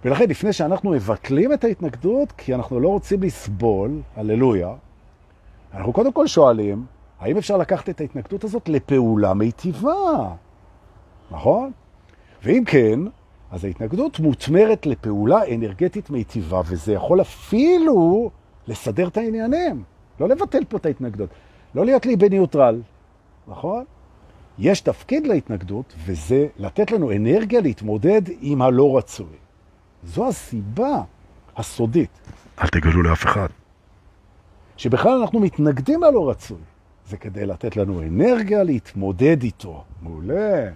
ולכן, 0.05 0.29
לפני 0.29 0.53
שאנחנו 0.53 0.91
מבטלים 0.91 1.53
את 1.53 1.65
ההתנגדות, 1.65 2.33
כי 2.33 2.55
אנחנו 2.55 2.81
לא 2.81 2.89
רוצים 2.89 3.23
לסבול, 3.23 4.01
הללויה, 4.17 4.75
אנחנו 5.75 5.93
קודם 5.93 6.13
כל 6.13 6.27
שואלים, 6.27 6.87
האם 7.21 7.37
אפשר 7.37 7.57
לקחת 7.57 7.89
את 7.89 8.01
ההתנגדות 8.01 8.45
הזאת 8.45 8.69
לפעולה 8.69 9.35
מיטיבה? 9.35 10.33
נכון? 11.31 11.73
ואם 12.43 12.63
כן, 12.67 13.01
אז 13.51 13.65
ההתנגדות 13.65 14.21
מותמרת 14.21 14.87
לפעולה 14.87 15.55
אנרגטית 15.55 16.11
מיטיבה, 16.11 16.61
וזה 16.67 16.93
יכול 16.93 17.21
אפילו 17.21 18.31
לסדר 18.69 19.09
את 19.09 19.17
העניינים. 19.17 19.83
לא 20.21 20.29
לבטל 20.29 20.65
פה 20.69 20.77
את 20.77 20.87
ההתנגדות. 20.87 21.31
לא 21.75 21.85
להיות 21.85 22.07
לי 22.07 22.17
בניוטרל, 22.17 22.83
נכון? 23.49 23.85
יש 24.59 24.81
תפקיד 24.81 25.27
להתנגדות, 25.27 25.95
וזה 26.05 26.47
לתת 26.59 26.91
לנו 26.93 27.13
אנרגיה 27.13 27.61
להתמודד 27.61 28.23
עם 28.41 28.63
הלא 28.63 28.99
רצוי. 28.99 29.37
זו 30.05 30.29
הסיבה 30.29 31.03
הסודית. 31.57 32.11
אל 32.63 32.69
תגלו 32.69 33.03
לאף 33.03 33.25
אחד. 33.25 33.49
שבכלל 34.77 35.21
אנחנו 35.21 35.41
מתנגדים 35.41 36.03
ללא 36.03 36.31
רצוי. 36.31 36.59
זה 37.09 37.17
כדי 37.17 37.47
לתת 37.47 37.77
לנו 37.77 38.03
אנרגיה 38.03 38.63
להתמודד 38.63 39.43
איתו. 39.43 39.85
מעולה. 40.03 40.71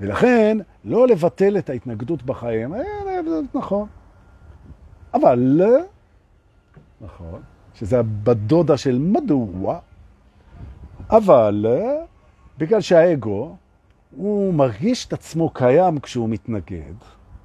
ולכן, 0.00 0.58
לא 0.84 1.08
לבטל 1.08 1.58
את 1.58 1.70
ההתנגדות 1.70 2.22
בחיים, 2.22 2.74
אה, 2.74 2.80
זה 3.28 3.40
נכון. 3.54 3.88
אבל, 5.14 5.62
נכון, 7.00 7.40
שזה 7.74 8.02
בדודה 8.02 8.76
של 8.76 8.98
מדוע, 8.98 9.78
אבל 11.10 11.66
בגלל 12.58 12.80
שהאגו, 12.80 13.56
הוא 14.16 14.54
מרגיש 14.54 15.06
את 15.06 15.12
עצמו 15.12 15.50
קיים 15.50 16.00
כשהוא 16.00 16.28
מתנגד, 16.28 16.94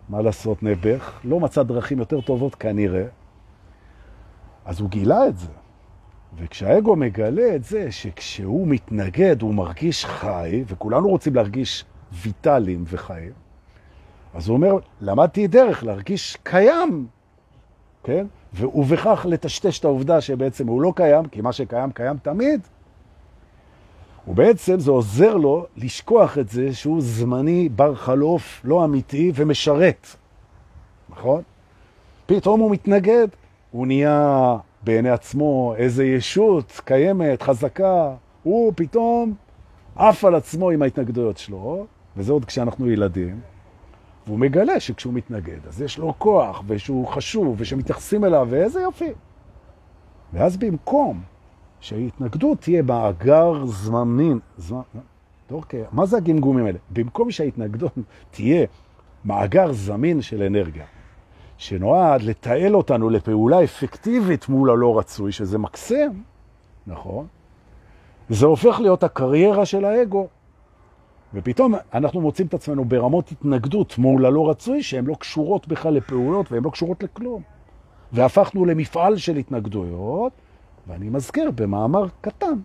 מה 0.10 0.22
לעשות 0.22 0.64
נעבך, 0.64 1.20
לא 1.24 1.40
מצא 1.40 1.64
דרכים 1.64 2.00
יותר 2.00 2.22
טובות 2.22 2.56
כנראה, 2.56 3.06
אז 4.66 4.80
הוא 4.80 4.90
גילה 4.90 5.28
את 5.28 5.38
זה. 5.38 5.48
וכשהאגו 6.38 6.96
מגלה 6.96 7.56
את 7.56 7.64
זה 7.64 7.92
שכשהוא 7.92 8.68
מתנגד 8.68 9.42
הוא 9.42 9.54
מרגיש 9.54 10.06
חי, 10.06 10.64
וכולנו 10.68 11.10
רוצים 11.10 11.36
להרגיש 11.36 11.86
ויטליים 12.12 12.84
וחיים, 12.88 13.32
אז 14.34 14.48
הוא 14.48 14.58
אומר, 14.58 14.78
למדתי 15.02 15.48
דרך 15.48 15.84
להרגיש 15.84 16.38
קיים, 16.44 17.08
כן? 18.04 18.26
ובכך 18.54 19.26
לטשטש 19.30 19.80
את 19.80 19.86
העובדה 19.86 20.22
שבעצם 20.22 20.68
הוא 20.68 20.82
לא 20.82 20.94
קיים, 20.96 21.26
כי 21.26 21.42
מה 21.42 21.52
שקיים 21.52 21.92
קיים 21.92 22.18
תמיד, 22.18 22.62
ובעצם 24.28 24.80
זה 24.80 24.92
עוזר 24.92 25.38
לו 25.38 25.66
לשכוח 25.78 26.38
את 26.38 26.50
זה 26.50 26.74
שהוא 26.74 27.02
זמני, 27.02 27.70
בר 27.70 27.96
חלוף, 27.96 28.62
לא 28.64 28.86
אמיתי 28.86 29.32
ומשרת. 29.36 30.08
נכון? 31.10 31.42
פתאום 32.26 32.60
הוא 32.60 32.72
מתנגד, 32.72 33.28
הוא 33.72 33.88
נהיה 33.88 34.58
בעיני 34.84 35.10
עצמו 35.10 35.74
איזה 35.78 36.06
ישות 36.06 36.82
קיימת, 36.86 37.42
חזקה, 37.42 38.14
הוא 38.44 38.74
פתאום 38.76 39.34
עף 39.96 40.26
על 40.26 40.36
עצמו 40.36 40.70
עם 40.70 40.82
ההתנגדויות 40.82 41.38
שלו, 41.38 41.86
וזה 42.18 42.32
עוד 42.32 42.46
כשאנחנו 42.46 42.92
ילדים, 42.92 43.40
והוא 44.28 44.40
מגלה 44.40 44.80
שכשהוא 44.80 45.14
מתנגד, 45.14 45.68
אז 45.68 45.82
יש 45.82 45.98
לו 45.98 46.14
כוח, 46.18 46.64
ושהוא 46.68 47.08
חשוב, 47.08 47.56
ושמתייחסים 47.58 48.26
אליו, 48.26 48.48
ואיזה 48.50 48.82
יופי. 48.82 49.12
ואז 50.34 50.58
במקום 50.58 51.22
שההתנגדות 51.80 52.62
תהיה 52.62 52.82
מאגר 52.82 53.66
זמנין, 53.66 54.40
זמן, 54.58 54.82
אוקיי, 55.52 55.84
מה 55.92 56.06
זה 56.06 56.18
הגמגומים 56.18 56.66
האלה? 56.66 56.78
במקום 56.90 57.32
שההתנגדות 57.32 57.94
תהיה 58.32 58.66
מאגר 59.26 59.74
זמין 59.74 60.22
של 60.22 60.44
אנרגיה, 60.44 60.86
שנועד 61.58 62.22
לתעל 62.22 62.76
אותנו 62.76 63.10
לפעולה 63.10 63.64
אפקטיבית 63.64 64.50
מול 64.50 64.70
הלא 64.70 65.00
רצוי, 65.00 65.32
שזה 65.32 65.58
מקסם, 65.58 66.12
נכון? 66.88 67.28
זה 68.30 68.46
הופך 68.46 68.80
להיות 68.80 69.04
הקריירה 69.04 69.66
של 69.66 69.86
האגו. 69.86 70.28
ופתאום 71.34 71.74
אנחנו 71.94 72.22
מוצאים 72.22 72.48
את 72.48 72.54
עצמנו 72.54 72.86
ברמות 72.86 73.32
התנגדות 73.32 73.98
מול 73.98 74.26
הלא 74.26 74.50
רצוי, 74.50 74.84
שהן 74.84 75.06
לא 75.06 75.16
קשורות 75.16 75.68
בכלל 75.68 75.94
לפעולות 75.94 76.52
והן 76.52 76.64
לא 76.64 76.70
קשורות 76.70 77.04
לכלום. 77.04 77.42
והפכנו 78.12 78.66
למפעל 78.66 79.18
של 79.18 79.38
התנגדויות, 79.38 80.34
ואני 80.88 81.10
מזכיר 81.10 81.52
במאמר 81.52 82.06
קטן, 82.22 82.60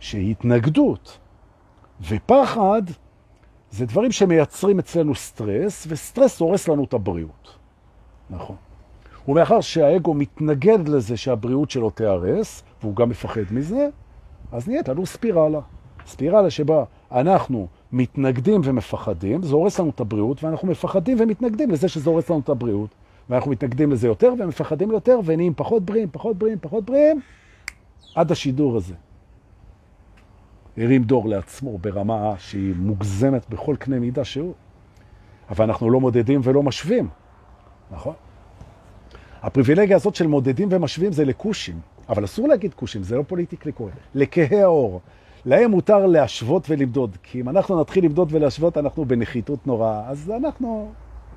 שהתנגדות 0.00 1.18
ופחד 2.08 2.82
זה 3.70 3.86
דברים 3.86 4.12
שמייצרים 4.12 4.78
אצלנו 4.78 5.14
סטרס, 5.14 5.86
וסטרס 5.88 6.40
הורס 6.40 6.68
לנו 6.68 6.84
את 6.84 6.94
הבריאות. 6.94 7.56
נכון. 8.30 8.56
ומאחר 9.28 9.60
שהאגו 9.60 10.14
מתנגד 10.14 10.88
לזה 10.88 11.16
שהבריאות 11.16 11.70
שלו 11.70 11.90
תיארס, 11.90 12.62
והוא 12.80 12.96
גם 12.96 13.08
מפחד 13.08 13.40
מזה, 13.50 13.88
אז 14.52 14.68
נהיית 14.68 14.88
לנו 14.88 15.06
ספירלה. 15.06 15.60
ספירלה 16.06 16.50
שבה 16.50 16.84
אנחנו 17.12 17.66
מתנגדים 17.92 18.60
ומפחדים, 18.64 19.42
זה 19.42 19.54
הורס 19.54 19.80
לנו 19.80 19.90
את 19.90 20.00
הבריאות, 20.00 20.44
ואנחנו 20.44 20.68
מפחדים 20.68 21.16
ומתנגדים 21.20 21.70
לזה 21.70 21.88
שזה 21.88 22.10
הורס 22.10 22.30
לנו 22.30 22.40
את 22.40 22.48
הבריאות. 22.48 22.90
ואנחנו 23.30 23.50
מתנגדים 23.50 23.92
לזה 23.92 24.06
יותר 24.06 24.32
ומפחדים 24.38 24.90
יותר 24.90 25.20
ונהיים 25.24 25.52
פחות 25.56 25.82
בריאים, 25.82 26.08
פחות 26.12 26.36
בריאים, 26.36 26.58
פחות 26.60 26.84
בריאים, 26.84 27.20
עד 28.14 28.32
השידור 28.32 28.76
הזה. 28.76 28.94
הרים 30.76 31.04
דור 31.04 31.28
לעצמו 31.28 31.78
ברמה 31.78 32.34
שהיא 32.38 32.74
מוגזמת 32.76 33.50
בכל 33.50 33.76
קנה 33.78 33.98
מידה 33.98 34.24
שהוא. 34.24 34.54
אבל 35.50 35.64
אנחנו 35.64 35.90
לא 35.90 36.00
מודדים 36.00 36.40
ולא 36.44 36.62
משווים, 36.62 37.08
נכון? 37.90 38.14
הפריבילגיה 39.42 39.96
הזאת 39.96 40.14
של 40.14 40.26
מודדים 40.26 40.68
ומשווים 40.70 41.12
זה 41.12 41.24
לקושים, 41.24 41.80
אבל 42.08 42.24
אסור 42.24 42.48
להגיד 42.48 42.74
קושים, 42.74 43.02
זה 43.02 43.16
לא 43.16 43.22
פוליטיקלי 43.22 43.72
קורקט. 43.72 43.96
לקהי 44.14 44.62
האור. 44.62 45.00
להם 45.46 45.70
מותר 45.70 46.06
להשוות 46.06 46.70
ולמדוד, 46.70 47.16
כי 47.22 47.40
אם 47.40 47.48
אנחנו 47.48 47.80
נתחיל 47.80 48.04
למדוד 48.04 48.28
ולהשוות, 48.32 48.78
אנחנו 48.78 49.04
בנחיתות 49.04 49.66
נוראה. 49.66 50.08
אז 50.08 50.32
אנחנו, 50.36 50.92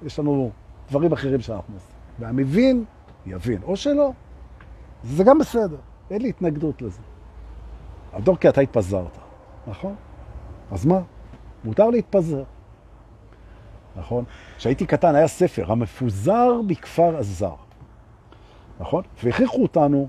יש 0.05 0.19
לנו 0.19 0.51
דברים 0.89 1.13
אחרים 1.13 1.41
שאנחנו 1.41 1.73
עושים. 1.73 1.95
והמבין 2.19 2.85
יבין, 3.25 3.61
או 3.63 3.75
שלא. 3.75 4.11
זה 5.03 5.23
גם 5.23 5.39
בסדר, 5.39 5.77
אין 6.11 6.21
לי 6.21 6.29
התנגדות 6.29 6.81
לזה. 6.81 7.01
אבל 8.13 8.21
דורקי, 8.21 8.49
אתה 8.49 8.61
התפזרת, 8.61 9.17
נכון? 9.67 9.95
אז 10.71 10.85
מה? 10.85 11.01
מותר 11.63 11.89
להתפזר. 11.89 12.43
נכון? 13.95 14.23
כשהייתי 14.57 14.85
קטן 14.85 15.15
היה 15.15 15.27
ספר, 15.27 15.71
המפוזר 15.71 16.61
בכפר 16.67 17.17
עזר. 17.17 17.55
נכון? 18.79 19.03
והכריחו 19.23 19.63
אותנו 19.63 20.07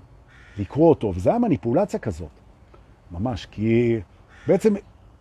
לקרוא 0.59 0.89
אותו, 0.89 1.13
וזה 1.15 1.31
היה 1.31 1.39
מניפולציה 1.39 2.01
כזאת. 2.01 2.41
ממש, 3.11 3.47
כי 3.47 4.01
בעצם 4.47 4.75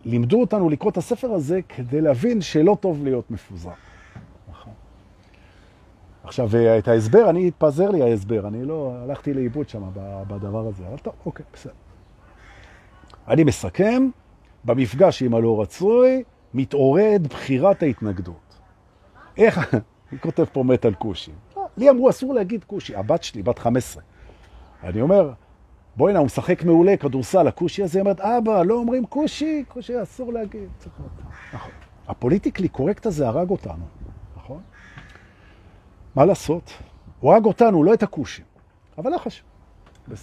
לימדו 0.04 0.40
אותנו 0.40 0.68
לקרוא 0.68 0.90
את 0.90 0.96
הספר 0.96 1.32
הזה 1.32 1.60
כדי 1.68 2.00
להבין 2.00 2.40
שלא 2.40 2.76
טוב 2.80 3.04
להיות 3.04 3.30
מפוזר. 3.30 3.70
עכשיו, 6.24 6.48
אה, 6.54 6.78
את 6.78 6.88
ההסבר, 6.88 7.30
אני 7.30 7.48
התפזר 7.48 7.90
לי 7.90 8.02
ההסבר, 8.02 8.48
אני 8.48 8.64
לא 8.64 8.94
הלכתי 9.02 9.34
לאיבוד 9.34 9.68
שם 9.68 9.82
בדבר 10.28 10.66
הזה, 10.66 10.86
אבל 10.88 10.96
טוב, 10.96 11.14
אוקיי, 11.26 11.46
בסדר. 11.52 11.72
אני 13.28 13.44
מסכם, 13.44 14.08
במפגש 14.64 15.22
עם 15.22 15.34
הלא 15.34 15.62
רצוי, 15.62 16.22
מתעוררת 16.54 17.20
בחירת 17.20 17.82
ההתנגדות. 17.82 18.58
איך, 19.36 19.74
אני 20.12 20.20
כותב 20.20 20.44
פה 20.52 20.62
מת 20.62 20.84
על 20.84 20.94
כושי. 20.94 21.32
לי 21.76 21.90
אמרו, 21.90 22.10
אסור 22.10 22.34
להגיד 22.34 22.64
כושי. 22.64 22.96
הבת 22.96 23.22
שלי, 23.22 23.42
בת 23.42 23.58
15. 23.58 24.02
אני 24.82 25.00
אומר, 25.00 25.32
בואי 26.00 26.12
הנה, 26.12 26.18
הוא 26.18 26.26
משחק 26.26 26.64
מעולה, 26.64 26.96
כדורסל, 26.96 27.48
הכושי 27.48 27.82
הזה, 27.82 28.00
אומרת, 28.00 28.20
אבא, 28.20 28.62
לא 28.62 28.74
אומרים 28.74 29.06
כושי, 29.06 29.64
כושי 29.68 30.02
אסור 30.02 30.32
להגיד. 30.32 30.68
נכון. 31.52 31.70
הפוליטיקלי 32.08 32.68
קורקט 32.68 33.06
הזה 33.06 33.28
הרג 33.28 33.50
אותנו, 33.50 33.84
נכון? 34.36 34.60
מה 36.14 36.24
לעשות? 36.24 36.72
הוא 37.20 37.32
הרג 37.32 37.44
אותנו, 37.44 37.84
לא 37.84 37.94
את 37.94 38.02
הכושים, 38.02 38.44
אבל 38.98 39.10
לא 39.10 39.18
חשוב. 39.18 39.46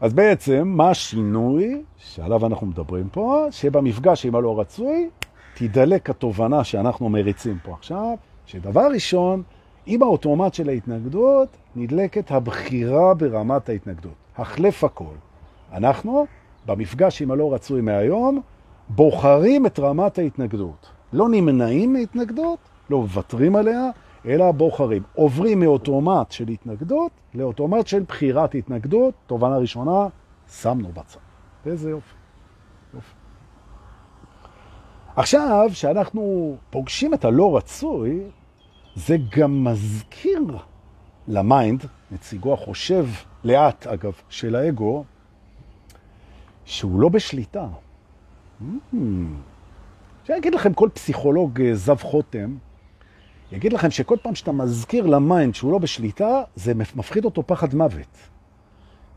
אז 0.00 0.14
בעצם, 0.14 0.68
מה 0.68 0.90
השינוי 0.90 1.82
שעליו 1.96 2.46
אנחנו 2.46 2.66
מדברים 2.66 3.08
פה? 3.08 3.46
שבמפגש 3.50 4.26
עם 4.26 4.34
הלא 4.34 4.60
רצוי, 4.60 5.10
תדלק 5.54 6.10
התובנה 6.10 6.64
שאנחנו 6.64 7.08
מריצים 7.08 7.58
פה 7.62 7.72
עכשיו, 7.72 8.14
שדבר 8.46 8.88
ראשון, 8.92 9.42
עם 9.86 10.02
האוטומט 10.02 10.54
של 10.54 10.68
ההתנגדות, 10.68 11.48
נדלקת 11.76 12.30
הבחירה 12.30 13.14
ברמת 13.14 13.68
ההתנגדות. 13.68 14.14
החלף 14.36 14.84
הכל. 14.84 15.14
אנחנו, 15.72 16.26
במפגש 16.66 17.22
עם 17.22 17.30
הלא 17.30 17.54
רצוי 17.54 17.80
מהיום, 17.80 18.40
בוחרים 18.88 19.66
את 19.66 19.78
רמת 19.78 20.18
ההתנגדות. 20.18 20.90
לא 21.12 21.28
נמנעים 21.28 21.92
מהתנגדות, 21.92 22.58
לא 22.90 22.98
מוותרים 22.98 23.56
עליה, 23.56 23.90
אלא 24.26 24.52
בוחרים. 24.52 25.02
עוברים 25.14 25.60
מאוטומט 25.60 26.32
של 26.32 26.48
התנגדות 26.48 27.12
לאוטומט 27.34 27.86
של 27.86 28.02
בחירת 28.08 28.54
התנגדות. 28.54 29.14
תובנה 29.26 29.56
ראשונה, 29.56 30.08
שמנו 30.60 30.88
בצד. 30.88 31.20
איזה 31.66 31.90
יופי. 31.90 32.14
יופי. 32.94 33.14
עכשיו, 35.16 35.68
כשאנחנו 35.72 36.56
פוגשים 36.70 37.14
את 37.14 37.24
הלא 37.24 37.56
רצוי, 37.56 38.20
זה 38.96 39.16
גם 39.36 39.64
מזכיר 39.64 40.40
ל 41.28 41.38
mind, 41.38 41.86
נציגו 42.10 42.54
החושב, 42.54 43.06
לאט 43.44 43.86
אגב, 43.86 44.12
של 44.28 44.56
האגו, 44.56 45.04
שהוא 46.64 47.00
לא 47.00 47.08
בשליטה. 47.08 47.66
ממ. 48.62 48.96
שיגיד 50.26 50.54
לכם 50.54 50.74
כל 50.74 50.88
פסיכולוג 50.94 51.60
אה, 51.60 51.74
זב 51.74 51.96
חוטם, 51.96 52.56
יגיד 53.52 53.72
לכם 53.72 53.90
שכל 53.90 54.16
פעם 54.22 54.34
שאתה 54.34 54.52
מזכיר 54.52 55.06
ל 55.06 55.16
mind 55.16 55.54
שהוא 55.54 55.72
לא 55.72 55.78
בשליטה, 55.78 56.42
זה 56.54 56.74
מפחיד 56.74 57.24
אותו 57.24 57.42
פחד 57.46 57.74
מוות. 57.74 58.18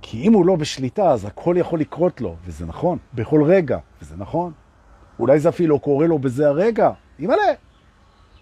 כי 0.01 0.27
אם 0.27 0.33
הוא 0.33 0.45
לא 0.45 0.55
בשליטה, 0.55 1.11
אז 1.11 1.25
הכל 1.25 1.55
יכול 1.57 1.79
לקרות 1.79 2.21
לו, 2.21 2.35
וזה 2.45 2.65
נכון, 2.65 2.97
בכל 3.13 3.43
רגע, 3.43 3.77
וזה 4.01 4.15
נכון. 4.17 4.51
אולי 5.19 5.39
זה 5.39 5.49
אפילו 5.49 5.79
קורה 5.79 6.07
לו 6.07 6.19
בזה 6.19 6.47
הרגע, 6.47 6.91
ימלא. 7.19 7.68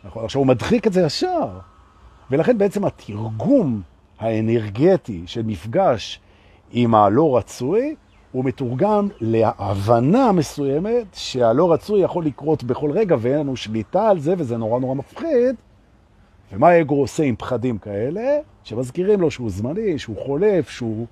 נכון, 0.08 0.24
עכשיו 0.24 0.40
הוא 0.40 0.48
מדחיק 0.48 0.88
את 0.88 0.94
זה 0.94 1.02
ישר. 1.02 1.50
ולכן 2.32 2.58
בעצם 2.58 2.86
התרגום 2.86 3.82
האנרגטי 4.20 5.24
של 5.26 5.42
מפגש 5.44 6.20
עם 6.72 6.96
הלא 6.96 7.38
רצוי, 7.38 7.96
הוא 8.32 8.46
מתורגם 8.46 9.08
להבנה 9.22 10.32
מסוימת 10.32 11.06
שהלא 11.14 11.74
רצוי 11.74 12.02
יכול 12.02 12.26
לקרות 12.26 12.64
בכל 12.64 12.92
רגע 12.92 13.16
ואין 13.20 13.40
לנו 13.40 13.56
שליטה 13.56 14.10
על 14.10 14.20
זה 14.20 14.34
וזה 14.38 14.58
נורא 14.58 14.80
נורא 14.80 14.96
מפחיד. 14.96 15.56
ומה 16.54 16.70
האגו 16.70 16.96
עושה 17.02 17.24
עם 17.24 17.36
פחדים 17.36 17.78
כאלה? 17.78 18.38
שמזכירים 18.64 19.22
לו 19.22 19.32
שהוא 19.32 19.50
זמני, 19.50 20.00
שהוא 20.00 20.18
חולף, 20.26 20.70
שהוא 20.70 21.08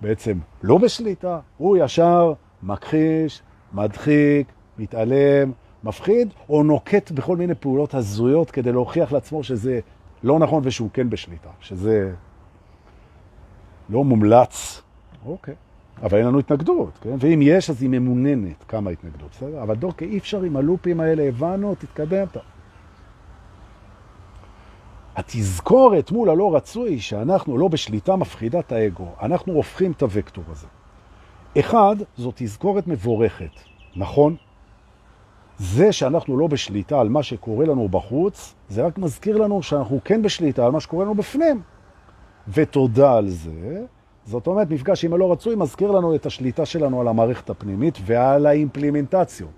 בעצם 0.00 0.38
לא 0.62 0.78
בשליטה, 0.78 1.40
הוא 1.58 1.76
ישר 1.76 2.32
מכחיש, 2.62 3.42
מדחיק, 3.72 4.46
מתעלם, 4.78 5.52
מפחיד, 5.84 6.28
או 6.48 6.62
נוקט 6.62 7.10
בכל 7.10 7.36
מיני 7.36 7.54
פעולות 7.54 7.94
הזויות 7.94 8.50
כדי 8.50 8.72
להוכיח 8.72 9.12
לעצמו 9.12 9.44
שזה 9.44 9.80
לא 10.22 10.38
נכון 10.38 10.62
ושהוא 10.64 10.90
כן 10.92 11.10
בשליטה, 11.10 11.48
שזה 11.60 12.12
לא 13.88 14.04
מומלץ. 14.04 14.82
אוקיי. 15.26 15.54
אבל 16.02 16.18
אין 16.18 16.26
לנו 16.26 16.38
התנגדות, 16.38 16.98
כן? 17.02 17.16
ואם 17.18 17.40
יש, 17.42 17.70
אז 17.70 17.82
היא 17.82 17.90
ממוננת 17.90 18.64
כמה 18.68 18.90
התנגדות, 18.90 19.30
בסדר? 19.30 19.62
אבל 19.62 19.74
דוקא, 19.74 20.04
אי 20.04 20.18
אפשר 20.18 20.42
עם 20.42 20.56
הלופים 20.56 21.00
האלה, 21.00 21.22
הבנו, 21.22 21.74
תתקדם. 21.74 22.26
טוב. 22.32 22.42
התזכורת 25.16 26.10
מול 26.10 26.30
הלא 26.30 26.56
רצוי 26.56 27.00
שאנחנו 27.00 27.58
לא 27.58 27.68
בשליטה 27.68 28.16
מפחידת 28.16 28.72
האגו, 28.72 29.08
אנחנו 29.22 29.52
הופכים 29.52 29.92
את 29.92 30.02
הוקטור 30.02 30.44
הזה. 30.50 30.66
אחד, 31.58 31.96
זו 32.16 32.32
תזכורת 32.34 32.86
מבורכת, 32.86 33.50
נכון? 33.96 34.36
זה 35.60 35.92
שאנחנו 35.92 36.36
לא 36.36 36.46
בשליטה 36.46 37.00
על 37.00 37.08
מה 37.08 37.22
שקורה 37.22 37.66
לנו 37.66 37.88
בחוץ, 37.88 38.54
זה 38.68 38.86
רק 38.86 38.98
מזכיר 38.98 39.36
לנו 39.36 39.62
שאנחנו 39.62 40.00
כן 40.04 40.22
בשליטה 40.22 40.66
על 40.66 40.72
מה 40.72 40.80
שקורה 40.80 41.04
לנו 41.04 41.14
בפנים. 41.14 41.60
ותודה 42.48 43.14
על 43.16 43.28
זה. 43.28 43.84
זאת 44.24 44.46
אומרת, 44.46 44.70
מפגש 44.70 45.04
עם 45.04 45.12
הלא 45.12 45.32
רצוי 45.32 45.56
מזכיר 45.56 45.90
לנו 45.90 46.14
את 46.14 46.26
השליטה 46.26 46.66
שלנו 46.66 47.00
על 47.00 47.08
המערכת 47.08 47.50
הפנימית 47.50 47.98
ועל 48.06 48.46
האימפלימנטציות. 48.46 49.50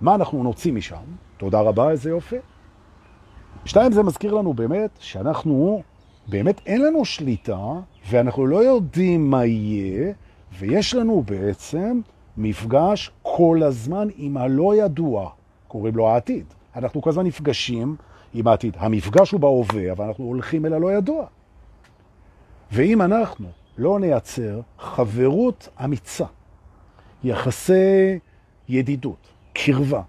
מה 0.00 0.14
אנחנו 0.14 0.42
נוציא 0.42 0.72
משם? 0.72 0.96
תודה 1.36 1.60
רבה, 1.60 1.90
איזה 1.90 2.10
יופי. 2.10 2.36
שתיים, 3.64 3.92
זה 3.92 4.02
מזכיר 4.02 4.34
לנו 4.34 4.54
באמת 4.54 4.90
שאנחנו, 4.98 5.82
באמת 6.28 6.60
אין 6.66 6.82
לנו 6.82 7.04
שליטה, 7.04 7.58
ואנחנו 8.10 8.46
לא 8.46 8.64
יודעים 8.64 9.30
מה 9.30 9.44
יהיה, 9.46 10.12
ויש 10.58 10.94
לנו 10.94 11.22
בעצם 11.26 12.00
מפגש 12.36 13.10
כל 13.22 13.62
הזמן 13.62 14.08
עם 14.16 14.36
הלא 14.36 14.74
ידוע, 14.76 15.30
קוראים 15.70 15.96
לו 15.96 16.08
העתיד. 16.08 16.44
אנחנו 16.76 17.02
כל 17.02 17.10
הזמן 17.10 17.26
נפגשים 17.26 17.96
עם 18.34 18.46
העתיד. 18.46 18.76
המפגש 18.78 19.30
הוא 19.30 19.40
בהווה, 19.40 19.92
אבל 19.92 20.04
אנחנו 20.04 20.24
הולכים 20.24 20.66
אל 20.66 20.72
הלא 20.72 20.92
ידוע. 20.92 21.26
ואם 22.72 23.02
אנחנו 23.02 23.46
לא 23.78 24.00
נייצר 24.00 24.60
חברות 24.78 25.68
אמיצה, 25.84 26.24
יחסי 27.24 28.18
ידידות, 28.68 29.28
קרבה, 29.52 30.02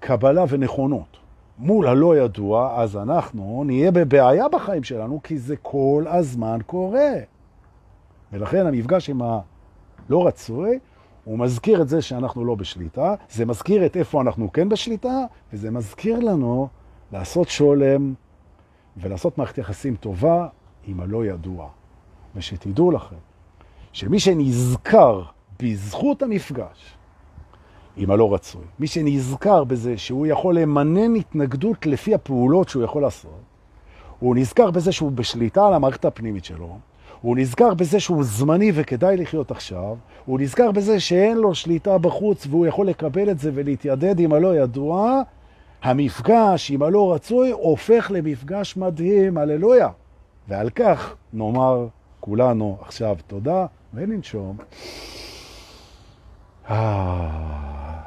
קבלה 0.00 0.44
ונכונות, 0.48 1.16
מול 1.58 1.86
הלא 1.86 2.16
ידוע, 2.16 2.74
אז 2.76 2.96
אנחנו 2.96 3.62
נהיה 3.66 3.90
בבעיה 3.90 4.48
בחיים 4.48 4.84
שלנו, 4.84 5.20
כי 5.22 5.38
זה 5.38 5.56
כל 5.56 6.04
הזמן 6.08 6.58
קורה. 6.66 7.12
ולכן 8.32 8.66
המפגש 8.66 9.10
עם 9.10 9.22
הלא 9.22 10.26
רצוי, 10.26 10.78
הוא 11.28 11.38
מזכיר 11.38 11.82
את 11.82 11.88
זה 11.88 12.02
שאנחנו 12.02 12.44
לא 12.44 12.54
בשליטה, 12.54 13.14
זה 13.30 13.46
מזכיר 13.46 13.86
את 13.86 13.96
איפה 13.96 14.20
אנחנו 14.20 14.52
כן 14.52 14.68
בשליטה, 14.68 15.24
וזה 15.52 15.70
מזכיר 15.70 16.18
לנו 16.18 16.68
לעשות 17.12 17.48
שולם 17.48 18.14
ולעשות 18.96 19.38
מערכת 19.38 19.58
יחסים 19.58 19.96
טובה 19.96 20.48
עם 20.86 21.00
הלא 21.00 21.24
ידוע. 21.24 21.68
ושתדעו 22.36 22.90
לכם, 22.90 23.16
שמי 23.92 24.20
שנזכר 24.20 25.22
בזכות 25.62 26.22
המפגש 26.22 26.96
עם 27.96 28.10
הלא 28.10 28.34
רצוי, 28.34 28.64
מי 28.78 28.86
שנזכר 28.86 29.64
בזה 29.64 29.98
שהוא 29.98 30.26
יכול 30.26 30.58
למנן 30.58 31.16
התנגדות 31.16 31.86
לפי 31.86 32.14
הפעולות 32.14 32.68
שהוא 32.68 32.82
יכול 32.82 33.02
לעשות, 33.02 33.40
הוא 34.18 34.36
נזכר 34.36 34.70
בזה 34.70 34.92
שהוא 34.92 35.12
בשליטה 35.12 35.66
על 35.66 35.74
המערכת 35.74 36.04
הפנימית 36.04 36.44
שלו, 36.44 36.78
הוא 37.20 37.36
נזכר 37.36 37.74
בזה 37.74 38.00
שהוא 38.00 38.24
זמני 38.24 38.72
וכדאי 38.74 39.16
לחיות 39.16 39.50
עכשיו, 39.50 39.96
הוא 40.24 40.40
נזכר 40.40 40.70
בזה 40.70 41.00
שאין 41.00 41.36
לו 41.36 41.54
שליטה 41.54 41.98
בחוץ 41.98 42.46
והוא 42.50 42.66
יכול 42.66 42.86
לקבל 42.86 43.30
את 43.30 43.38
זה 43.38 43.50
ולהתיידד 43.54 44.20
עם 44.20 44.32
הלא 44.32 44.56
ידוע, 44.56 45.22
המפגש 45.82 46.70
עם 46.70 46.82
הלא 46.82 47.14
רצוי 47.14 47.50
הופך 47.50 48.10
למפגש 48.14 48.76
מדהים, 48.76 49.38
הללויה. 49.38 49.88
ועל 50.48 50.70
כך 50.70 51.14
נאמר 51.32 51.86
כולנו 52.20 52.78
עכשיו 52.80 53.16
תודה 53.26 53.66
וננשום. 53.94 54.56
אה, 56.70 58.00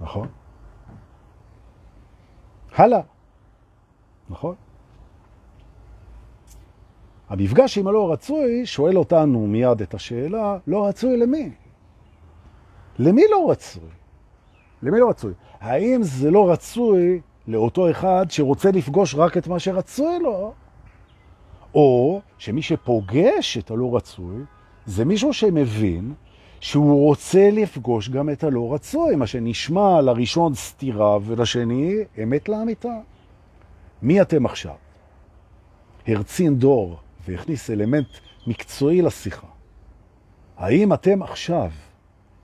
נכון? 0.00 0.28
הלאה. 2.74 3.00
נכון? 4.30 4.54
המפגש 7.30 7.78
עם 7.78 7.86
הלא 7.86 8.12
רצוי 8.12 8.66
שואל 8.66 8.98
אותנו 8.98 9.46
מיד 9.46 9.82
את 9.82 9.94
השאלה, 9.94 10.58
לא 10.66 10.86
רצוי 10.86 11.16
למי? 11.16 11.50
למי 12.98 13.22
לא 13.30 13.50
רצוי? 13.50 13.88
למי 14.82 15.00
לא 15.00 15.10
רצוי? 15.10 15.32
האם 15.60 16.02
זה 16.02 16.30
לא 16.30 16.50
רצוי 16.50 17.20
לאותו 17.48 17.90
אחד 17.90 18.26
שרוצה 18.28 18.70
לפגוש 18.70 19.14
רק 19.14 19.36
את 19.36 19.46
מה 19.48 19.58
שרצוי 19.58 20.18
לו? 20.18 20.52
או 21.74 22.20
שמי 22.38 22.62
שפוגש 22.62 23.58
את 23.58 23.70
הלא 23.70 23.96
רצוי 23.96 24.36
זה 24.86 25.04
מישהו 25.04 25.32
שמבין 25.32 26.14
שהוא 26.60 27.06
רוצה 27.06 27.50
לפגוש 27.52 28.08
גם 28.08 28.30
את 28.30 28.44
הלא 28.44 28.74
רצוי, 28.74 29.16
מה 29.16 29.26
שנשמע 29.26 30.00
לראשון 30.00 30.54
סתירה 30.54 31.18
ולשני 31.22 31.94
אמת 32.22 32.48
לאמיתה. 32.48 32.98
מי 34.02 34.20
אתם 34.20 34.46
עכשיו? 34.46 34.74
הרצין 36.06 36.58
דור 36.58 36.98
והכניס 37.28 37.70
אלמנט 37.70 38.08
מקצועי 38.46 39.02
לשיחה. 39.02 39.46
האם 40.56 40.92
אתם 40.92 41.22
עכשיו 41.22 41.70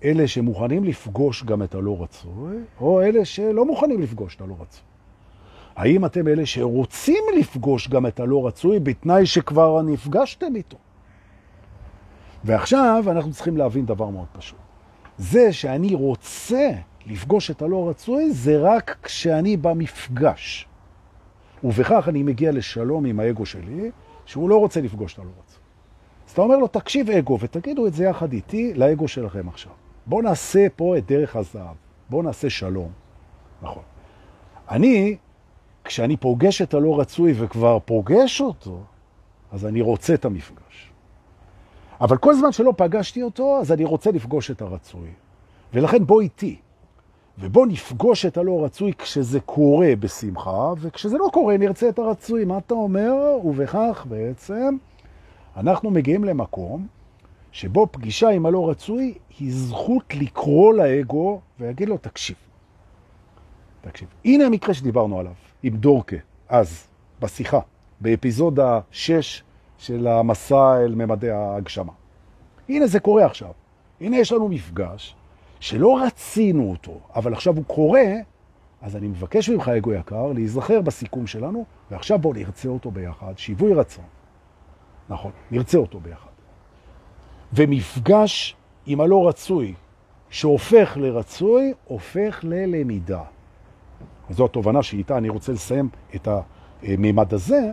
אלה 0.05 0.29
שמוכנים 0.29 0.85
לפגוש 0.85 1.45
גם 1.45 1.62
את 1.62 1.75
הלא 1.75 2.03
רצוי, 2.03 2.57
או 2.81 3.03
אלה 3.03 3.25
שלא 3.25 3.65
מוכנים 3.65 4.03
לפגוש 4.03 4.37
את 4.37 4.41
הלא 4.41 4.57
רצוי? 4.61 4.83
האם 5.77 6.05
אתם 6.05 6.29
אלה 6.29 6.47
שרוצים 6.47 7.25
לפגוש 7.39 7.89
גם 7.89 8.07
את 8.07 8.21
הלא 8.21 8.47
רצוי 8.47 8.79
בתנאי 8.81 9.27
שכבר 9.27 9.83
נפגשתם 9.83 10.57
איתו? 10.57 10.77
ועכשיו 12.45 13.05
אנחנו 13.09 13.33
צריכים 13.33 13.57
להבין 13.57 13.87
דבר 13.87 14.11
מאוד 14.11 14.27
פשוט. 14.33 14.59
זה 15.19 15.53
שאני 15.53 15.95
רוצה 15.95 16.71
לפגוש 17.07 17.51
את 17.51 17.62
הלא 17.62 17.89
רצוי 17.89 18.31
זה 18.31 18.59
רק 18.61 18.97
כשאני 19.03 19.57
במפגש. 19.57 20.69
ובכך 21.65 22.09
אני 22.09 22.23
מגיע 22.23 22.53
לשלום 22.53 23.05
עם 23.05 23.21
האגו 23.21 23.47
שלי, 23.47 23.91
שהוא 24.27 24.49
לא 24.51 24.57
רוצה 24.57 24.81
לפגוש 24.81 25.15
את 25.15 25.19
הלא. 25.19 25.29
אז 26.27 26.33
אתה 26.33 26.43
אומר 26.43 26.57
לו, 26.57 26.67
תקשיב 26.67 27.11
אגו, 27.11 27.39
ותגידו 27.41 27.87
את 27.87 27.95
זה 27.95 28.05
יחד 28.05 28.33
איתי 28.33 28.75
לאגו 28.75 29.09
שלכם 29.09 29.49
עכשיו. 29.49 29.73
בואו 30.07 30.23
נעשה 30.23 30.67
פה 30.77 30.99
את 30.99 31.07
דרך 31.07 31.37
הזהב. 31.37 31.77
בואו 32.11 32.23
נעשה 32.23 32.51
שלום. 32.51 32.91
נכון. 33.62 33.83
אני, 34.71 35.17
כשאני 35.85 36.17
פוגש 36.17 36.62
את 36.62 36.75
הלא 36.75 37.01
רצוי 37.01 37.35
וכבר 37.37 37.79
פוגש 37.85 38.41
אותו, 38.41 38.81
אז 39.53 39.67
אני 39.67 39.81
רוצה 39.81 40.15
את 40.15 40.25
המפגש. 40.25 40.93
אבל 42.01 42.17
כל 42.17 42.35
זמן 42.35 42.53
שלא 42.53 42.75
פגשתי 42.77 43.23
אותו, 43.23 43.59
אז 43.61 43.73
אני 43.73 43.85
רוצה 43.85 44.11
לפגוש 44.11 44.51
את 44.51 44.62
הרצוי. 44.62 45.11
ולכן 45.75 46.05
בוא 46.05 46.21
איתי, 46.21 46.57
ובוא 47.38 47.66
נפגוש 47.66 48.27
את 48.27 48.37
הלא 48.37 48.64
רצוי 48.64 48.92
כשזה 48.99 49.40
קורה 49.40 49.92
בשמחה, 50.01 50.72
וכשזה 50.79 51.18
לא 51.18 51.29
קורה 51.33 51.57
נרצה 51.57 51.88
את 51.88 51.99
הרצוי. 51.99 52.44
מה 52.44 52.59
אתה 52.59 52.75
אומר? 52.75 53.14
ובכך 53.44 54.07
בעצם 54.09 54.77
אנחנו 55.57 55.90
מגיעים 55.90 56.25
למקום 56.25 56.87
שבו 57.53 57.87
פגישה 57.90 58.29
עם 58.29 58.46
הלא 58.46 58.70
רצוי 58.70 59.14
היא 59.38 59.53
זכות 59.53 60.14
לקרוא 60.14 60.75
לאגו 60.75 61.40
ולהגיד 61.61 61.88
לו, 61.88 61.99
תקשיב, 61.99 62.37
תקשיב. 63.81 64.09
הנה 64.25 64.46
המקרה 64.46 64.75
שדיברנו 64.75 65.20
עליו, 65.20 65.33
עם 65.62 65.77
דורקה, 65.77 66.16
אז, 66.49 66.87
בשיחה, 67.20 67.61
באפיזודה 68.01 68.81
6 68.90 69.42
של 69.79 70.07
המסע 70.07 70.77
אל 70.85 70.94
ממדי 70.94 71.31
ההגשמה. 71.31 71.92
הנה 72.68 72.87
זה 72.87 73.01
קורה 73.01 73.27
עכשיו. 73.27 73.51
הנה 74.01 74.16
יש 74.16 74.33
לנו 74.33 74.49
מפגש 74.49 75.14
שלא 75.61 75.99
רצינו 75.99 76.71
אותו, 76.71 77.01
אבל 77.14 77.33
עכשיו 77.33 77.57
הוא 77.57 77.64
קורה, 77.64 78.07
אז 78.83 78.97
אני 78.97 79.09
מבקש 79.09 79.49
ממך, 79.49 79.69
אגו 79.69 79.92
יקר, 79.92 80.33
להיזכר 80.33 80.81
בסיכום 80.81 81.27
שלנו, 81.27 81.64
ועכשיו 81.90 82.19
בוא 82.19 82.35
נרצה 82.35 82.69
אותו 82.69 82.90
ביחד, 82.90 83.33
שיווי 83.37 83.75
רצון. 83.75 84.05
נכון, 85.09 85.33
נרצה 85.51 85.79
אותו 85.79 86.01
ביחד. 86.01 86.31
ומפגש 87.53 88.57
עם 88.87 89.01
הלא 89.01 89.29
רצוי, 89.29 89.75
שהופך 90.31 90.97
לרצוי, 91.01 91.73
הופך 91.85 92.40
ללמידה. 92.42 93.23
זו 94.31 94.45
התובנה 94.45 94.83
שאיתה 94.83 95.19
אני 95.19 95.29
רוצה 95.29 95.53
לסיים 95.53 95.88
את 96.14 96.29
המימד 96.83 97.35
הזה. 97.35 97.71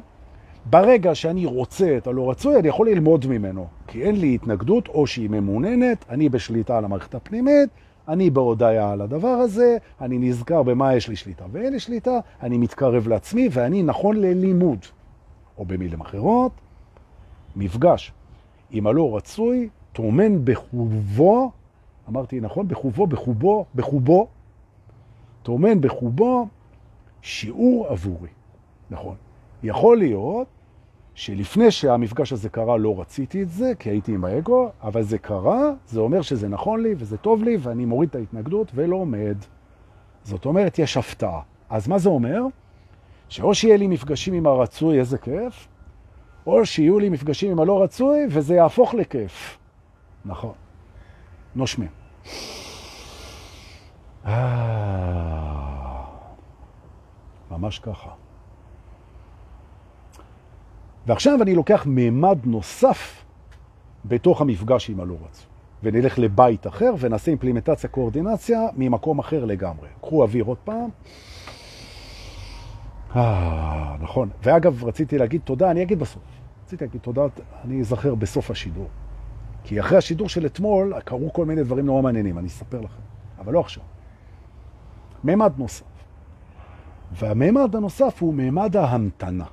ברגע 0.65 1.15
שאני 1.15 1.45
רוצה 1.45 1.97
את 1.97 2.08
הלא 2.08 2.30
רצוי, 2.30 2.60
אני 2.60 2.67
יכול 2.67 2.89
ללמוד 2.89 3.26
ממנו, 3.28 3.67
כי 3.88 4.04
אין 4.04 4.19
לי 4.19 4.36
התנגדות, 4.36 4.88
או 4.88 5.08
שהיא 5.08 5.30
ממוננת, 5.30 6.06
אני 6.10 6.30
בשליטה 6.30 6.78
על 6.78 6.86
המערכת 6.86 7.15
הפנימית, 7.15 7.69
אני 8.08 8.30
בהודעה 8.30 8.91
על 8.91 9.02
הדבר 9.02 9.28
הזה, 9.28 9.78
אני 10.02 10.17
נזכר 10.17 10.63
במה 10.63 10.95
יש 10.95 11.10
לי 11.10 11.15
שליטה 11.15 11.45
ואין 11.52 11.73
לי 11.73 11.80
שליטה, 11.80 12.19
אני 12.41 12.58
מתקרב 12.58 13.08
לעצמי 13.08 13.49
ואני 13.52 13.84
נכון 13.84 14.15
ללימוד. 14.15 14.80
או 15.58 15.65
במילים 15.65 16.02
אחרות, 16.02 16.52
מפגש 17.56 18.12
עם 18.71 18.88
הלא 18.88 19.15
רצוי, 19.15 19.69
תומן 19.93 20.45
בחובו, 20.45 21.52
אמרתי 22.10 22.39
נכון? 22.39 22.67
בחובו, 22.67 23.08
בחובו, 23.08 23.65
בחובו, 23.76 24.28
תומן 25.43 25.82
בחובו 25.82 26.47
שיעור 27.21 27.88
עבורי. 27.88 28.30
נכון. 28.89 29.15
יכול 29.63 29.97
להיות 29.97 30.47
שלפני 31.15 31.71
שהמפגש 31.71 32.34
הזה 32.34 32.49
קרה 32.49 32.78
לא 32.78 33.02
רציתי 33.02 33.43
את 33.43 33.49
זה, 33.49 33.71
כי 33.80 33.89
הייתי 33.89 34.13
עם 34.13 34.26
האגו, 34.26 34.69
אבל 34.82 35.04
זה 35.04 35.17
קרה, 35.17 35.71
זה 35.86 35.99
אומר 35.99 36.21
שזה 36.21 36.47
נכון 36.47 36.84
לי 36.84 36.95
וזה 36.97 37.17
טוב 37.17 37.43
לי, 37.43 37.58
ואני 37.60 37.86
מוריד 37.86 38.10
את 38.10 38.15
ההתנגדות 38.15 38.71
ולא 38.76 38.95
עומד. 38.95 39.38
זאת 40.23 40.45
אומרת, 40.45 40.80
יש 40.80 40.97
הפתעה. 40.97 41.41
אז 41.69 41.88
מה 41.88 41.97
זה 41.97 42.10
אומר? 42.10 42.41
שאו 43.30 43.56
שיהיה 43.56 43.78
לי 43.78 43.88
מפגשים 43.88 44.34
עם 44.34 44.47
הרצוי, 44.47 44.99
איזה 44.99 45.17
כיף, 45.17 45.67
או 46.47 46.65
שיהיו 46.65 46.99
לי 46.99 47.10
מפגשים 47.10 47.52
עם 47.52 47.60
הלא 47.60 47.84
רצוי, 47.84 48.19
וזה 48.30 48.56
יהפוך 48.56 48.93
לכיף. 48.93 49.58
נכון. 50.26 50.54
נושמים. 51.56 51.89
אה, 54.26 56.04
ממש 57.52 57.80
ככה. 57.80 58.23
ועכשיו 61.08 61.42
אני 61.42 61.56
לוקח 61.56 61.86
מימד 61.86 62.38
נוסף 62.46 63.24
בתוך 64.06 64.42
המפגש 64.42 64.89
עם 64.89 65.00
הלא 65.00 65.13
רצוי. 65.13 65.46
ונלך 65.84 66.20
לבית 66.20 66.68
אחר 66.68 66.94
ונעשה 67.00 67.32
אימפלימנטציה, 67.32 67.89
קואורדינציה 67.89 68.60
ממקום 68.76 69.20
אחר 69.20 69.46
לגמרי. 69.46 69.88
קחו 70.02 70.24
אוויר 70.24 70.44
עוד 70.44 70.58
פעם. 70.63 70.89
אה, 73.16 73.96
נכון. 74.00 74.30
ואגב, 74.44 74.84
רציתי 74.84 75.18
להגיד 75.18 75.42
תודה, 75.44 75.72
אני 75.72 75.82
אגיד 75.82 76.00
בסוף. 76.00 76.24
רציתי 76.66 76.86
להגיד 76.86 77.02
תודה, 77.02 77.22
אני 77.63 77.80
אזכר 77.80 78.16
בסוף 78.16 78.52
השידור. 78.52 78.88
כי 79.63 79.80
אחרי 79.80 79.98
השידור 79.98 80.30
של 80.30 80.46
אתמול 80.46 80.94
קרו 81.06 81.34
כל 81.34 81.46
מיני 81.46 81.63
דברים 81.63 81.86
נורא 81.86 82.02
מעניינים, 82.02 82.38
אני 82.38 82.48
אספר 82.48 82.82
לכם, 82.82 83.02
אבל 83.39 83.54
לא 83.54 83.60
עכשיו. 83.60 83.84
מימד 85.24 85.54
נוסף. 85.58 85.86
והמימד 87.12 87.76
הנוסף 87.76 88.22
הוא 88.22 88.34
מימד 88.34 88.78
ההמתנה. 88.78 89.46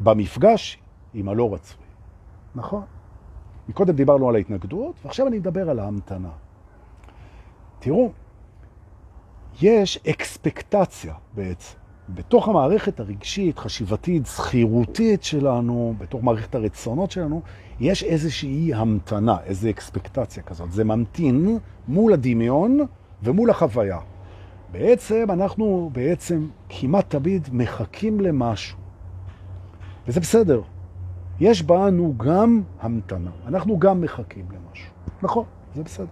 במפגש 0.00 0.78
עם 1.14 1.28
הלא 1.28 1.54
רצוי. 1.54 1.84
נכון. 2.54 2.82
מקודם 3.68 3.94
דיברנו 3.94 4.28
על 4.28 4.34
ההתנגדות, 4.34 4.94
ועכשיו 5.04 5.26
אני 5.26 5.38
מדבר 5.38 5.70
על 5.70 5.78
ההמתנה. 5.78 6.30
תראו, 7.78 8.12
יש 9.62 9.98
אקספקטציה 10.10 11.14
בעצם. 11.34 11.78
בתוך 12.08 12.48
המערכת 12.48 13.00
הרגשית, 13.00 13.58
חשיבתית, 13.58 14.26
זכירותית 14.26 15.22
שלנו, 15.22 15.94
בתוך 15.98 16.24
מערכת 16.24 16.54
הרצונות 16.54 17.10
שלנו, 17.10 17.42
יש 17.80 18.04
איזושהי 18.04 18.74
המתנה, 18.74 19.36
איזו 19.44 19.70
אקספקטציה 19.70 20.42
כזאת. 20.42 20.72
זה 20.72 20.84
ממתין 20.84 21.58
מול 21.88 22.12
הדמיון 22.12 22.80
ומול 23.22 23.50
החוויה. 23.50 23.98
בעצם 24.72 25.26
אנחנו 25.30 25.90
בעצם 25.92 26.48
כמעט 26.68 27.10
תמיד 27.10 27.48
מחכים 27.52 28.20
למשהו. 28.20 28.83
וזה 30.08 30.20
בסדר. 30.20 30.60
יש 31.40 31.62
בנו 31.62 32.14
גם 32.16 32.62
המתנה, 32.80 33.30
אנחנו 33.46 33.78
גם 33.78 34.00
מחכים 34.00 34.44
למשהו. 34.50 34.92
נכון, 35.22 35.44
זה 35.74 35.82
בסדר. 35.82 36.06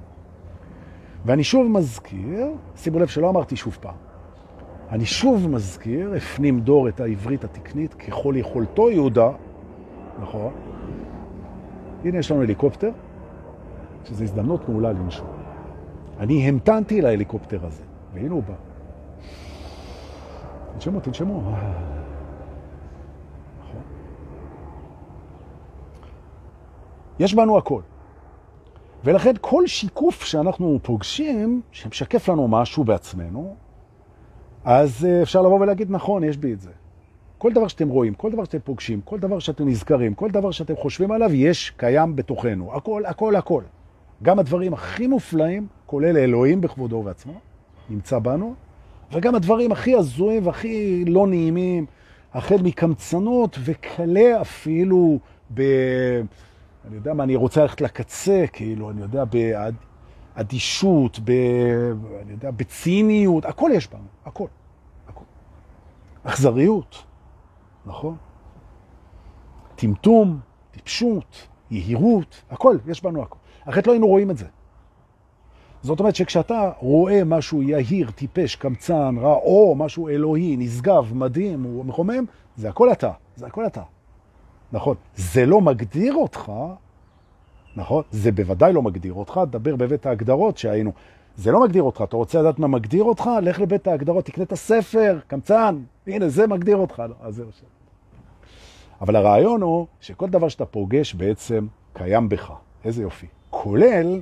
ואני 1.25 1.45
שוב 1.45 1.67
מזכיר, 1.71 2.47
שימו 2.77 2.99
לב 2.99 3.07
שלא 3.07 3.31
אמרתי 3.31 3.57
שוב 3.57 3.79
פעם, 3.81 3.95
אני 4.91 5.07
שוב 5.07 5.49
מזכיר, 5.49 6.13
הפנים 6.17 6.61
דור 6.61 6.89
את 6.89 7.01
העברית 7.01 7.45
התקנית 7.45 7.95
ככל 7.95 8.35
יכולתו 8.37 8.91
יהודה, 8.91 9.31
נכון? 10.21 10.53
הנה 12.05 12.19
יש 12.19 12.31
לנו 12.31 12.43
הליקופטר, 12.43 12.91
שזו 14.05 14.25
הזדמנות 14.25 14.69
מעולה 14.69 14.93
לנשום. 14.93 15.27
אני 16.21 16.49
המתנתי 16.49 17.01
להליקופטר 17.01 17.67
הזה, 17.67 17.83
והנה 18.15 18.33
הוא 18.33 18.43
בא. 18.43 18.55
תנשמו, 20.75 21.01
תנשמו. 21.01 21.55
יש 27.23 27.35
בנו 27.35 27.59
הכל. 27.59 27.81
ולכן 29.05 29.33
כל 29.41 29.67
שיקוף 29.67 30.25
שאנחנו 30.25 30.79
פוגשים, 30.83 31.61
שמשקף 31.73 32.29
לנו 32.29 32.49
משהו 32.49 32.85
בעצמנו, 32.85 33.57
אז 34.65 35.05
אה, 35.05 35.23
אפשר 35.23 35.43
לבוא 35.43 35.61
ולהגיד, 35.61 35.91
נכון, 35.91 36.25
יש 36.25 36.37
בי 36.37 36.53
את 36.53 36.61
זה. 36.61 36.71
כל 37.39 37.53
דבר 37.53 37.69
שאתם 37.69 37.89
רואים, 37.89 38.15
כל 38.15 38.33
דבר 38.33 38.45
שאתם 38.45 38.59
פוגשים, 38.59 39.01
כל 39.05 39.19
דבר 39.19 39.39
שאתם 39.39 39.69
נזכרים, 39.69 40.15
כל 40.15 40.31
דבר 40.31 40.51
שאתם 40.51 40.77
חושבים 40.77 41.13
עליו, 41.13 41.35
יש, 41.35 41.71
קיים 41.71 42.17
בתוכנו. 42.17 42.77
הכל, 42.77 43.05
הכל, 43.07 43.37
הכל. 43.37 43.63
גם 44.23 44.39
הדברים 44.39 44.75
הכי 44.75 45.07
מופלאים, 45.07 45.67
כולל 45.87 46.17
אלוהים 46.17 46.61
בכבודו 46.61 46.97
ובעצמו, 46.97 47.35
נמצא 47.91 48.19
בנו, 48.19 48.55
וגם 49.13 49.35
הדברים 49.35 49.73
הכי 49.73 49.95
הזויים 49.95 50.47
והכי 50.47 51.05
לא 51.07 51.27
נעימים, 51.27 51.87
החל 52.35 52.63
מקמצנות 52.63 53.59
וכלה 53.65 54.41
אפילו 54.41 55.19
ב... 55.55 55.63
אני 56.87 56.97
יודע 56.97 57.15
מה, 57.15 57.25
אני 57.25 57.37
רוצה 57.37 57.63
ללכת 57.63 57.81
לקצה, 57.81 58.45
כאילו, 58.53 58.91
אני 58.91 59.01
יודע, 59.01 59.25
באדישות, 60.37 61.19
ב... 61.25 61.31
אני 62.23 62.33
יודע, 62.33 62.51
בציניות, 62.51 63.45
הכל 63.45 63.71
יש 63.75 63.89
בנו, 63.89 64.07
הכל, 64.25 64.47
הכל. 65.09 65.25
אכזריות, 66.25 67.05
נכון? 67.87 68.17
טמטום, 69.77 70.41
טיפשות, 70.71 71.49
יהירות, 71.71 72.43
הכל, 72.51 72.77
יש 72.87 73.03
בנו 73.03 73.23
הכל. 73.23 73.39
אחרת 73.65 73.87
לא 73.87 73.93
היינו 73.93 74.07
רואים 74.07 74.31
את 74.31 74.37
זה. 74.37 74.47
זאת 75.83 76.01
אומרת 76.01 76.17
שכשאתה 76.17 76.73
רואה 76.79 77.25
משהו 77.25 77.63
יהיר, 77.63 78.11
טיפש, 78.11 78.57
קמצן, 78.57 79.17
רע, 79.19 79.35
או 79.35 79.75
משהו 79.79 80.09
אלוהי, 80.09 80.57
נשגב, 80.57 81.15
מדהים, 81.15 81.87
מחומם, 81.89 82.25
זה 82.57 82.69
הכל 82.69 82.93
אתה, 82.93 83.13
זה 83.37 83.47
הכל 83.47 83.67
אתה. 83.67 83.83
נכון? 84.73 84.97
זה 85.17 85.47
לא 85.47 85.61
מגדיר 85.61 86.15
אותך, 86.15 86.53
נכון? 87.77 88.03
זה 88.11 88.33
בוודאי 88.33 88.73
לא 88.73 88.83
מגדיר 88.83 89.13
אותך, 89.13 89.41
דבר 89.51 89.77
בבית 89.77 90.07
ההגדרות 90.07 90.59
שהיינו. 90.59 90.93
זה 91.37 91.53
לא 91.53 91.63
מגדיר 91.63 91.83
אותך, 91.83 92.05
אתה 92.09 92.17
רוצה 92.17 92.41
לדעת 92.41 92.59
מה 92.59 92.67
מגדיר 92.67 93.05
אותך? 93.05 93.31
לך 93.43 93.61
לבית 93.61 93.87
ההגדרות, 93.87 94.25
תקנה 94.25 94.45
את 94.45 94.53
הספר, 94.53 95.19
קמצן, 95.27 95.79
הנה, 96.07 96.29
זה 96.29 96.47
מגדיר 96.47 96.77
אותך. 96.77 97.03
לא, 97.09 97.15
אז 97.21 97.35
זהו 97.35 97.53
שם. 97.53 97.67
אבל 99.01 99.17
הרעיון 99.17 99.63
הוא 99.63 99.87
שכל 100.01 100.29
דבר 100.29 100.49
שאתה 100.49 100.65
פוגש 100.65 101.15
בעצם 101.15 101.67
קיים 101.93 102.29
בך. 102.29 102.53
איזה 102.85 103.03
יופי. 103.03 103.27
כולל 103.51 104.21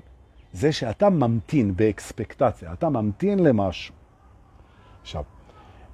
זה 0.52 0.72
שאתה 0.72 1.10
ממתין 1.10 1.76
באקספקטציה, 1.76 2.72
אתה 2.72 2.88
ממתין 2.88 3.38
למשהו. 3.38 3.94
עכשיו, 5.02 5.22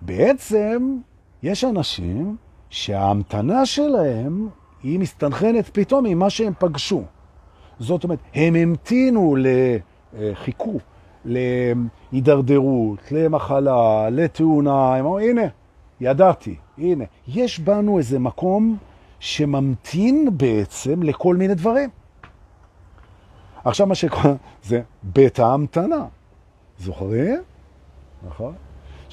בעצם 0.02 0.98
יש 1.42 1.64
אנשים 1.64 2.36
שההמתנה 2.70 3.66
שלהם 3.66 4.48
היא 4.82 4.98
מסתנכנת 4.98 5.68
פתאום 5.72 6.04
ממה 6.04 6.30
שהם 6.30 6.52
פגשו. 6.58 7.02
זאת 7.78 8.04
אומרת, 8.04 8.18
הם 8.34 8.54
המתינו 8.54 9.36
לחיכו, 10.12 10.78
להידרדרות, 11.24 12.98
למחלה, 13.10 14.10
לתאונה, 14.10 14.94
הם 14.94 15.00
אמרו, 15.00 15.18
הנה, 15.18 15.42
ידעתי, 16.00 16.56
הנה. 16.78 17.04
יש 17.28 17.58
בנו 17.58 17.98
איזה 17.98 18.18
מקום 18.18 18.76
שממתין 19.20 20.28
בעצם 20.32 21.02
לכל 21.02 21.36
מיני 21.36 21.54
דברים. 21.54 21.90
עכשיו 23.64 23.86
מה 23.86 23.94
שקורה 23.94 24.34
זה 24.62 24.82
בית 25.02 25.38
ההמתנה. 25.38 26.04
זוכרים? 26.78 27.42
נכון? 28.26 28.54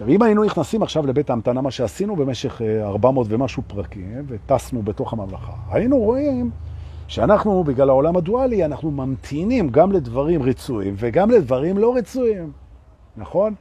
עכשיו, 0.04 0.16
אם 0.16 0.22
היינו 0.22 0.44
נכנסים 0.44 0.84
עכשיו 0.84 1.06
לבית 1.06 1.30
ההמתנה, 1.30 1.62
מה 1.62 1.72
שעשינו 1.72 2.16
במשך 2.16 2.62
400 2.82 3.28
אה, 3.28 3.36
ומשהו 3.36 3.64
פרקים, 3.68 4.26
וטסנו 4.28 4.82
בתוך 4.82 5.14
הממלכה, 5.14 5.52
היינו 5.72 5.98
רואים 5.98 6.52
שאנחנו, 7.08 7.64
בגלל 7.64 7.90
העולם 7.90 8.18
הדואלי, 8.18 8.66
אנחנו 8.66 8.92
ממתינים 8.92 9.70
גם 9.70 9.92
לדברים 9.92 10.44
רצויים 10.44 10.96
וגם 10.98 11.32
לדברים 11.32 11.78
לא 11.78 11.96
רצויים, 11.96 12.52
נכון? 13.18 13.54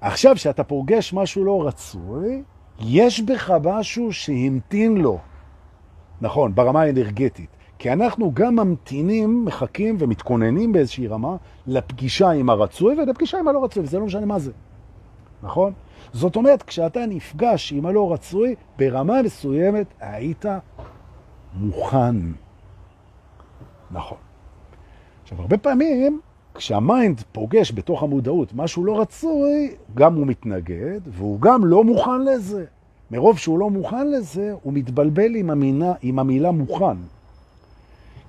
עכשיו, 0.00 0.34
כשאתה 0.34 0.64
פוגש 0.64 1.12
משהו 1.12 1.44
לא 1.44 1.66
רצוי, 1.66 2.42
יש 2.80 3.20
בך 3.20 3.54
משהו 3.64 4.12
שהמתין 4.12 4.96
לו, 4.96 5.18
נכון, 6.20 6.54
ברמה 6.54 6.82
האנרגטית. 6.82 7.50
כי 7.78 7.92
אנחנו 7.92 8.32
גם 8.34 8.56
ממתינים, 8.56 9.44
מחכים 9.44 9.96
ומתכוננים 9.98 10.72
באיזושהי 10.72 11.06
רמה 11.06 11.36
לפגישה 11.66 12.30
עם 12.30 12.50
הרצוי 12.50 12.94
ולפגישה 12.94 13.38
עם 13.38 13.48
הלא 13.48 13.64
רצוי, 13.64 13.82
וזה 13.82 13.98
לא 13.98 14.06
משנה 14.06 14.26
מה 14.26 14.38
זה. 14.38 14.52
נכון? 15.42 15.72
זאת 16.12 16.36
אומרת, 16.36 16.62
כשאתה 16.62 17.00
נפגש 17.08 17.72
עם 17.72 17.86
הלא 17.86 18.12
רצוי, 18.12 18.54
ברמה 18.78 19.22
מסוימת 19.22 19.86
היית 20.00 20.44
מוכן. 21.54 22.16
נכון. 23.90 24.18
עכשיו, 25.22 25.40
הרבה 25.40 25.58
פעמים, 25.58 26.20
כשהמיינד 26.54 27.20
פוגש 27.32 27.72
בתוך 27.72 28.02
המודעות 28.02 28.54
משהו 28.54 28.84
לא 28.84 29.00
רצוי, 29.00 29.74
גם 29.94 30.14
הוא 30.14 30.26
מתנגד, 30.26 31.00
והוא 31.06 31.40
גם 31.40 31.64
לא 31.64 31.84
מוכן 31.84 32.24
לזה. 32.24 32.64
מרוב 33.10 33.38
שהוא 33.38 33.58
לא 33.58 33.70
מוכן 33.70 34.10
לזה, 34.10 34.54
הוא 34.62 34.72
מתבלבל 34.72 35.34
עם 35.34 35.50
המילה, 35.50 35.92
עם 36.02 36.18
המילה 36.18 36.50
מוכן. 36.50 36.96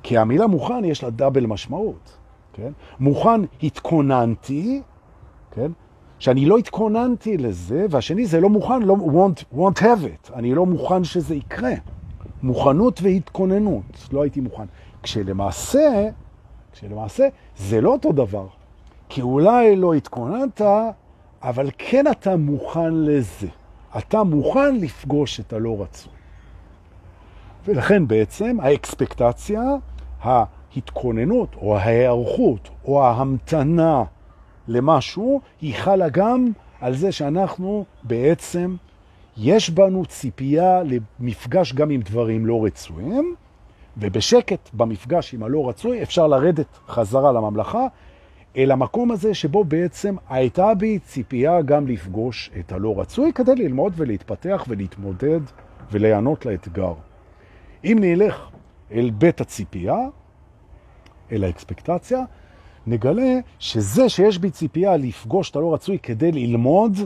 כי 0.04 0.18
המילה 0.18 0.48
מוכן 0.48 0.86
יש 0.86 1.04
לה 1.04 1.10
דאבל 1.10 1.46
משמעות, 1.46 2.18
כן? 2.54 2.72
מוכן 3.00 3.42
התכוננתי, 3.64 4.82
כן? 5.52 5.72
שאני 6.22 6.46
לא 6.46 6.58
התכוננתי 6.58 7.38
לזה, 7.38 7.86
והשני 7.90 8.26
זה 8.26 8.40
לא 8.40 8.50
מוכן, 8.50 8.82
לא 8.82 8.96
want, 8.96 9.58
want 9.58 9.80
have 9.80 10.30
it, 10.30 10.34
אני 10.34 10.56
לא 10.56 10.66
מוכן 10.66 11.04
שזה 11.04 11.36
יקרה. 11.36 11.74
מוכנות 12.44 13.00
והתכוננות, 13.02 14.08
לא 14.12 14.22
הייתי 14.22 14.42
מוכן. 14.42 14.64
כשלמעשה, 15.04 16.10
כשלמעשה 16.72 17.28
זה 17.58 17.82
לא 17.82 17.90
אותו 17.90 18.12
דבר. 18.12 18.48
כי 19.10 19.22
אולי 19.22 19.76
לא 19.76 19.94
התכוננת, 19.94 20.62
אבל 21.42 21.70
כן 21.78 22.06
אתה 22.12 22.36
מוכן 22.36 22.94
לזה. 22.94 23.48
אתה 23.98 24.24
מוכן 24.24 24.76
לפגוש 24.76 25.40
את 25.40 25.54
הלא 25.54 25.82
רצוי. 25.82 26.14
ולכן 27.66 28.08
בעצם 28.08 28.58
האקספקטציה, 28.62 29.62
ההתכוננות 30.22 31.56
או 31.56 31.78
ההיערכות 31.78 32.70
או 32.86 33.04
ההמתנה 33.04 34.04
למשהו, 34.68 35.42
היא 35.62 35.76
חלה 35.76 36.10
גם 36.10 36.52
על 36.82 36.96
זה 36.96 37.12
שאנחנו 37.12 37.86
בעצם, 38.04 38.76
יש 39.38 39.70
בנו 39.70 40.06
ציפייה 40.06 40.82
למפגש 40.84 41.74
גם 41.74 41.90
עם 41.90 42.02
דברים 42.02 42.46
לא 42.46 42.66
רצויים, 42.66 43.36
ובשקט 43.98 44.70
במפגש 44.74 45.34
עם 45.34 45.44
הלא 45.44 45.70
רצוי 45.70 46.04
אפשר 46.04 46.28
לרדת 46.28 46.78
חזרה 46.88 47.32
לממלכה, 47.32 47.88
אל 48.58 48.72
המקום 48.72 49.12
הזה 49.12 49.34
שבו 49.34 49.64
בעצם 49.64 50.16
הייתה 50.30 50.74
בי 50.74 51.00
ציפייה 51.00 51.62
גם 51.62 51.88
לפגוש 51.88 52.52
את 52.60 52.72
הלא 52.72 53.00
רצוי 53.00 53.34
כדי 53.34 53.56
ללמוד 53.56 53.94
ולהתפתח 53.96 54.66
ולהתמודד 54.68 55.40
וליהנות 55.92 56.46
לאתגר. 56.46 56.94
אם 57.84 57.98
נלך 58.02 58.50
אל 58.92 59.10
בית 59.10 59.42
הציפייה, 59.42 59.98
אל 61.32 61.44
האקספקטציה, 61.44 62.24
נגלה 62.88 63.40
שזה 63.60 64.10
שיש 64.10 64.38
בי 64.38 64.52
ציפייה 64.52 64.98
לפגוש 64.98 65.50
את 65.52 65.56
הלא 65.56 65.74
רצוי 65.74 66.00
כדי 66.00 66.32
ללמוד, 66.32 66.98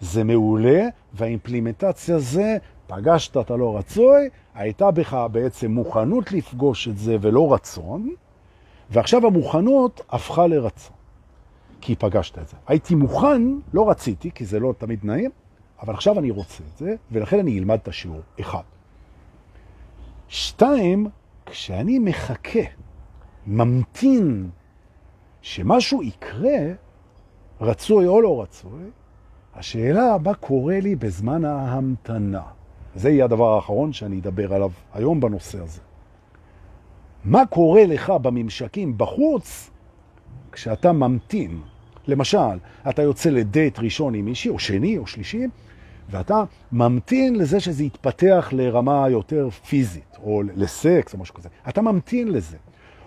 זה 0.00 0.24
מעולה, 0.24 0.88
והאימפלימנטציה 1.14 2.18
זה, 2.18 2.56
פגשת 2.86 3.36
את 3.36 3.50
הלא 3.50 3.76
רצוי, 3.76 4.28
הייתה 4.54 4.90
בך 4.90 5.26
בעצם 5.32 5.70
מוכנות 5.70 6.32
לפגוש 6.32 6.88
את 6.88 6.98
זה 6.98 7.16
ולא 7.20 7.54
רצון, 7.54 8.10
ועכשיו 8.90 9.26
המוכנות 9.26 10.00
הפכה 10.10 10.46
לרצון, 10.46 10.96
כי 11.80 11.96
פגשת 11.96 12.38
את 12.38 12.48
זה. 12.48 12.56
הייתי 12.66 12.94
מוכן, 12.94 13.42
לא 13.72 13.90
רציתי, 13.90 14.30
כי 14.34 14.44
זה 14.44 14.60
לא 14.60 14.74
תמיד 14.78 14.98
נעים, 15.02 15.30
אבל 15.82 15.94
עכשיו 15.94 16.18
אני 16.18 16.30
רוצה 16.30 16.64
את 16.72 16.78
זה, 16.78 16.94
ולכן 17.12 17.38
אני 17.38 17.58
אלמד 17.58 17.78
את 17.82 17.88
השיעור. 17.88 18.20
אחד. 18.40 18.62
שתיים, 20.28 21.06
כשאני 21.46 21.98
מחכה, 21.98 22.60
ממתין 23.46 24.50
שמשהו 25.42 26.02
יקרה, 26.02 26.58
רצוי 27.60 28.06
או 28.06 28.22
לא 28.22 28.42
רצוי, 28.42 28.82
השאלה 29.54 30.16
מה 30.24 30.34
קורה 30.34 30.80
לי 30.80 30.96
בזמן 30.96 31.44
ההמתנה. 31.44 32.42
זה 32.94 33.10
יהיה 33.10 33.24
הדבר 33.24 33.54
האחרון 33.54 33.92
שאני 33.92 34.18
אדבר 34.18 34.54
עליו 34.54 34.70
היום 34.94 35.20
בנושא 35.20 35.62
הזה. 35.62 35.80
מה 37.24 37.46
קורה 37.46 37.86
לך 37.86 38.10
בממשקים 38.10 38.98
בחוץ 38.98 39.70
כשאתה 40.52 40.92
ממתין? 40.92 41.60
למשל, 42.06 42.58
אתה 42.88 43.02
יוצא 43.02 43.30
לדייט 43.30 43.78
ראשון 43.78 44.14
עם 44.14 44.24
מישהי, 44.24 44.50
או 44.50 44.58
שני, 44.58 44.98
או 44.98 45.06
שלישי, 45.06 45.46
ואתה 46.10 46.44
ממתין 46.72 47.36
לזה 47.36 47.60
שזה 47.60 47.84
יתפתח 47.84 48.48
לרמה 48.52 49.08
יותר 49.08 49.50
פיזית, 49.50 50.16
או 50.22 50.42
לסקס, 50.56 51.14
או 51.14 51.18
משהו 51.18 51.34
כזה. 51.34 51.48
אתה 51.68 51.82
ממתין 51.82 52.28
לזה. 52.28 52.56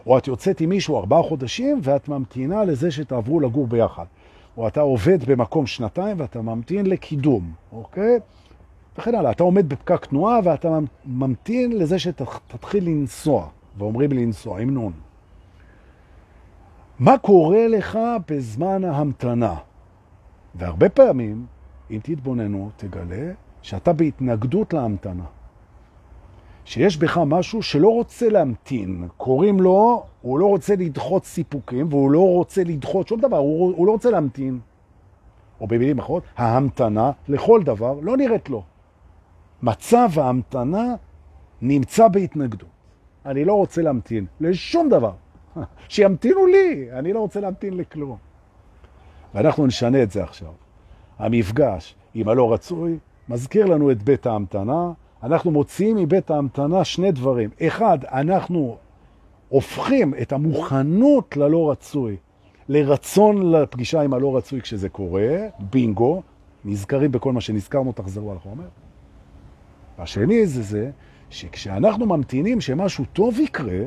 או 0.06 0.18
את 0.18 0.28
יוצאת 0.28 0.62
עם 0.62 0.70
מישהו 0.70 0.98
ארבעה 0.98 1.24
חודשים, 1.24 1.80
ואת 1.84 2.10
ממתינה 2.10 2.64
לזה 2.64 2.92
שתעברו 2.92 3.40
לגור 3.40 3.68
ביחד. 3.68 4.06
או 4.58 4.68
אתה 4.68 4.82
עובד 4.82 5.24
במקום 5.26 5.68
שנתיים, 5.68 6.20
ואתה 6.20 6.42
ממתין 6.42 6.86
לקידום, 6.86 7.52
אוקיי? 7.72 8.20
וכן 8.98 9.16
הלאה. 9.16 9.32
אתה 9.32 9.44
עומד 9.44 9.70
בפקק 9.70 10.06
תנועה, 10.06 10.40
ואתה 10.44 10.80
ממתין 11.06 11.72
לזה 11.72 12.00
שתתחיל 12.00 12.86
לנסוע. 12.86 13.48
ואומרים 13.78 14.12
לנסוע 14.12 14.60
עם 14.60 14.70
נון. 14.70 14.94
מה 17.00 17.18
קורה 17.18 17.68
לך 17.68 18.00
בזמן 18.30 18.84
ההמתנה? 18.84 19.56
והרבה 20.56 20.90
פעמים, 20.90 21.46
אם 21.92 22.00
תתבוננו, 22.04 22.70
תגלה 22.78 23.32
שאתה 23.62 23.94
בהתנגדות 23.94 24.74
להמתנה. 24.74 25.24
שיש 26.66 26.98
בך 26.98 27.18
משהו 27.18 27.62
שלא 27.62 27.90
רוצה 27.90 28.30
להמתין. 28.30 29.08
קוראים 29.18 29.60
לו, 29.60 30.04
הוא 30.22 30.40
לא 30.40 30.46
רוצה 30.46 30.76
לדחות 30.76 31.26
סיפוקים, 31.26 31.88
והוא 31.90 32.12
לא 32.12 32.20
רוצה 32.20 32.64
לדחות 32.64 33.08
שום 33.08 33.20
דבר, 33.20 33.38
הוא, 33.38 33.74
הוא 33.76 33.88
לא 33.88 33.92
רוצה 33.92 34.12
להמתין. 34.12 34.60
או 35.62 35.68
במילים 35.68 36.00
אחרות, 36.00 36.24
ההמתנה 36.38 37.12
לכל 37.28 37.64
דבר 37.64 38.00
לא 38.02 38.18
נראית 38.18 38.50
לו. 38.50 38.64
מצב 39.64 40.10
ההמתנה 40.18 40.96
נמצא 41.62 42.08
בהתנגדות. 42.08 42.70
אני 43.26 43.46
לא 43.46 43.54
רוצה 43.54 43.82
להמתין 43.82 44.26
לשום 44.40 44.90
דבר. 44.90 45.14
שימתינו 45.90 46.48
לי, 46.48 46.88
אני 46.92 47.14
לא 47.14 47.20
רוצה 47.20 47.40
להמתין 47.40 47.78
לכלום. 47.78 48.18
ואנחנו 49.34 49.66
נשנה 49.66 50.04
את 50.04 50.12
זה 50.12 50.24
עכשיו. 50.24 50.52
המפגש 51.20 51.96
עם 52.14 52.30
הלא 52.30 52.54
רצוי 52.54 52.98
מזכיר 53.30 53.66
לנו 53.66 53.92
את 53.92 54.04
בית 54.04 54.26
ההמתנה. 54.26 54.92
אנחנו 55.26 55.52
מוציאים 55.52 55.96
מבית 55.98 56.32
ההמתנה 56.32 56.84
שני 56.84 57.12
דברים. 57.12 57.50
אחד, 57.62 57.98
אנחנו 58.12 58.78
הופכים 59.50 60.14
את 60.22 60.34
המוכנות 60.34 61.38
ללא 61.38 61.72
רצוי 61.72 62.18
לרצון 62.70 63.52
לפגישה 63.52 64.02
עם 64.02 64.14
הלא 64.14 64.38
רצוי 64.38 64.62
כשזה 64.62 64.90
קורה, 64.90 65.38
בינגו, 65.60 66.22
נזכרים 66.66 67.12
בכל 67.12 67.34
מה 67.34 67.42
שנזכרנו, 67.42 67.92
תחזרו 67.92 68.32
על 68.32 68.38
החומר. 68.38 68.68
השני 69.98 70.48
זה 70.48 70.62
זה 70.62 70.92
שכשאנחנו 71.30 72.06
ממתינים 72.06 72.62
שמשהו 72.62 73.06
טוב 73.14 73.40
יקרה, 73.40 73.84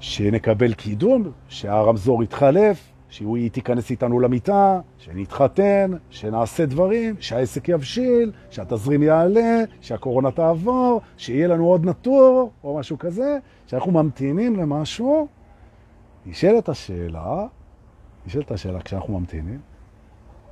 שנקבל 0.00 0.74
קידום, 0.74 1.30
שהרמזור 1.48 2.22
יתחלף, 2.22 2.91
שהיא 3.12 3.50
תיכנס 3.50 3.90
איתנו 3.90 4.20
למיטה, 4.20 4.80
שנתחתן, 4.98 5.90
שנעשה 6.10 6.66
דברים, 6.66 7.14
שהעסק 7.20 7.68
יבשיל, 7.68 8.32
שהתזרים 8.50 9.02
יעלה, 9.02 9.62
שהקורונה 9.80 10.30
תעבור, 10.30 11.00
שיהיה 11.16 11.48
לנו 11.48 11.66
עוד 11.66 11.86
נטור 11.86 12.50
או 12.64 12.78
משהו 12.78 12.98
כזה, 12.98 13.38
שאנחנו 13.66 13.92
ממתינים 13.92 14.56
למשהו, 14.56 15.28
נשאלת 16.26 16.68
השאלה, 16.68 17.46
נשאלת 18.26 18.50
השאלה 18.50 18.80
כשאנחנו 18.80 19.18
ממתינים, 19.18 19.60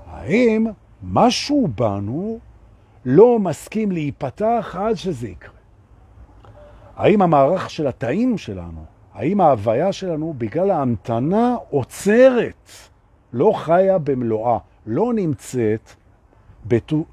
האם 0.06 0.66
משהו 1.02 1.68
בנו 1.74 2.38
לא 3.04 3.38
מסכים 3.38 3.92
להיפתח 3.92 4.76
עד 4.78 4.94
שזה 4.94 5.28
יקרה? 5.28 5.54
האם 6.96 7.22
המערך 7.22 7.70
של 7.70 7.86
התאים 7.86 8.38
שלנו 8.38 8.84
האם 9.14 9.40
ההוויה 9.40 9.92
שלנו 9.92 10.34
בגלל 10.38 10.70
ההמתנה 10.70 11.56
עוצרת, 11.70 12.70
לא 13.32 13.52
חיה 13.56 13.98
במלואה, 13.98 14.58
לא 14.86 15.12
נמצאת 15.14 15.90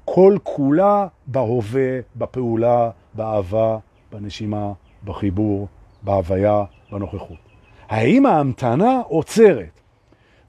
כל 0.04 0.36
כולה 0.42 1.06
בהווה, 1.26 1.98
בפעולה, 2.16 2.90
באהבה, 3.14 3.78
בנשימה, 4.12 4.72
בחיבור, 5.04 5.68
בהוויה, 6.02 6.64
בנוכחות. 6.92 7.36
האם 7.88 8.26
ההמתנה 8.26 9.00
עוצרת? 9.08 9.80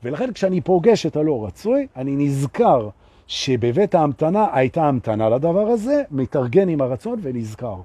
ולכן 0.04 0.34
כשאני 0.34 0.62
פוגש 0.62 1.06
את 1.06 1.16
הלא 1.16 1.46
רצוי, 1.46 1.88
אני 1.96 2.16
נזכר 2.16 2.90
שבבית 3.28 3.96
ההמתנה 3.96 4.48
הייתה 4.54 4.84
המתנה 4.84 5.30
לדבר 5.30 5.68
הזה, 5.68 6.04
מתארגן 6.12 6.70
עם 6.70 6.82
הרצון 6.82 7.20
ונזכר. 7.22 7.76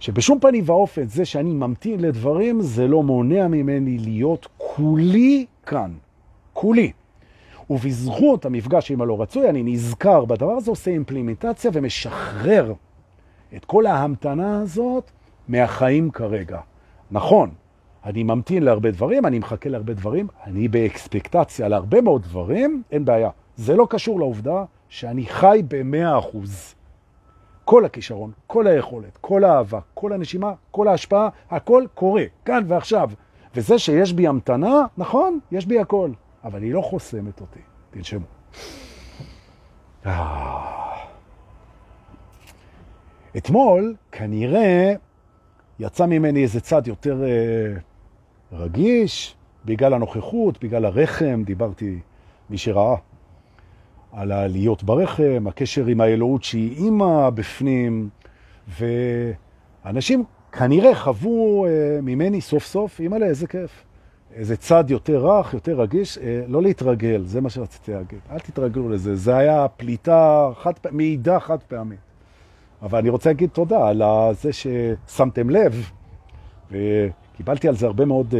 שבשום 0.00 0.38
פנים 0.40 0.64
ואופן 0.66 1.06
זה 1.06 1.24
שאני 1.24 1.52
ממתין 1.52 2.00
לדברים, 2.00 2.62
זה 2.62 2.88
לא 2.88 3.02
מונע 3.02 3.48
ממני 3.48 3.98
להיות 3.98 4.48
כולי 4.56 5.46
כאן. 5.66 5.92
כולי. 6.52 6.92
ובזכות 7.70 8.44
המפגש 8.44 8.90
עם 8.90 9.02
הלא 9.02 9.22
רצוי, 9.22 9.50
אני 9.50 9.62
נזכר 9.62 10.24
בדבר 10.24 10.52
הזה, 10.52 10.70
עושה 10.70 10.90
אימפלימנטציה 10.90 11.70
ומשחרר 11.74 12.72
את 13.56 13.64
כל 13.64 13.86
ההמתנה 13.86 14.60
הזאת 14.60 15.10
מהחיים 15.48 16.10
כרגע. 16.10 16.60
נכון, 17.10 17.50
אני 18.04 18.22
ממתין 18.22 18.62
להרבה 18.62 18.90
דברים, 18.90 19.26
אני 19.26 19.38
מחכה 19.38 19.68
להרבה 19.68 19.94
דברים, 19.94 20.26
אני 20.46 20.68
באקספקטציה 20.68 21.68
להרבה 21.68 22.00
מאוד 22.00 22.22
דברים, 22.22 22.82
אין 22.92 23.04
בעיה. 23.04 23.30
זה 23.56 23.76
לא 23.76 23.86
קשור 23.90 24.18
לעובדה 24.18 24.64
שאני 24.88 25.26
חי 25.26 25.62
במאה 25.68 26.18
אחוז. 26.18 26.74
כל 27.68 27.84
הכישרון, 27.84 28.32
כל 28.46 28.66
היכולת, 28.66 29.18
כל 29.20 29.44
האהבה, 29.44 29.80
כל 29.94 30.12
הנשימה, 30.12 30.52
כל 30.70 30.88
ההשפעה, 30.88 31.28
הכל 31.50 31.84
קורה, 31.94 32.22
כאן 32.44 32.64
ועכשיו. 32.68 33.10
וזה 33.54 33.78
שיש 33.78 34.12
בי 34.12 34.26
המתנה, 34.26 34.84
נכון, 34.98 35.38
יש 35.52 35.66
בי 35.66 35.78
הכל, 35.78 36.10
אבל 36.44 36.62
היא 36.62 36.74
לא 36.74 36.80
חוסמת 36.80 37.40
אותי. 37.40 37.58
תנשמו. 37.90 38.26
אה. 40.06 40.96
אתמול, 43.36 43.94
כנראה, 44.12 44.94
יצא 45.78 46.06
ממני 46.06 46.42
איזה 46.42 46.60
צד 46.60 46.86
יותר 46.86 47.24
אה, 47.24 47.74
רגיש, 48.52 49.36
בגלל 49.64 49.94
הנוכחות, 49.94 50.64
בגלל 50.64 50.84
הרחם, 50.84 51.42
דיברתי, 51.46 51.98
מי 52.50 52.58
שראה, 52.58 52.96
על 54.12 54.32
העליות 54.32 54.82
ברחם, 54.82 55.44
הקשר 55.48 55.86
עם 55.86 56.00
האלוהות 56.00 56.44
שהיא 56.44 56.76
אימא 56.76 57.30
בפנים, 57.30 58.08
ואנשים 58.78 60.24
כנראה 60.52 60.94
חוו 60.94 61.66
uh, 61.66 61.68
ממני 62.02 62.40
סוף 62.40 62.66
סוף, 62.66 63.00
אימא 63.00 63.16
איזה 63.16 63.46
כיף. 63.46 63.84
איזה 64.34 64.56
צד 64.56 64.84
יותר 64.88 65.26
רך, 65.26 65.54
יותר 65.54 65.80
רגיש, 65.80 66.18
uh, 66.18 66.20
לא 66.48 66.62
להתרגל, 66.62 67.22
זה 67.26 67.40
מה 67.40 67.50
שרציתי 67.50 67.92
להגיד. 67.92 68.18
אל 68.30 68.38
תתרגלו 68.38 68.88
לזה, 68.88 69.16
זה 69.16 69.36
היה 69.36 69.68
פליטה, 69.68 70.50
חד, 70.54 70.72
מעידה 70.90 71.40
חד 71.40 71.58
פעמית. 71.62 71.98
אבל 72.82 72.98
אני 72.98 73.08
רוצה 73.08 73.30
להגיד 73.30 73.50
תודה 73.50 73.88
על 73.88 74.02
זה 74.32 74.50
ששמתם 74.52 75.50
לב, 75.50 75.90
וקיבלתי 76.70 77.68
על 77.68 77.76
זה 77.76 77.86
הרבה 77.86 78.04
מאוד 78.04 78.34
uh, 78.34 78.36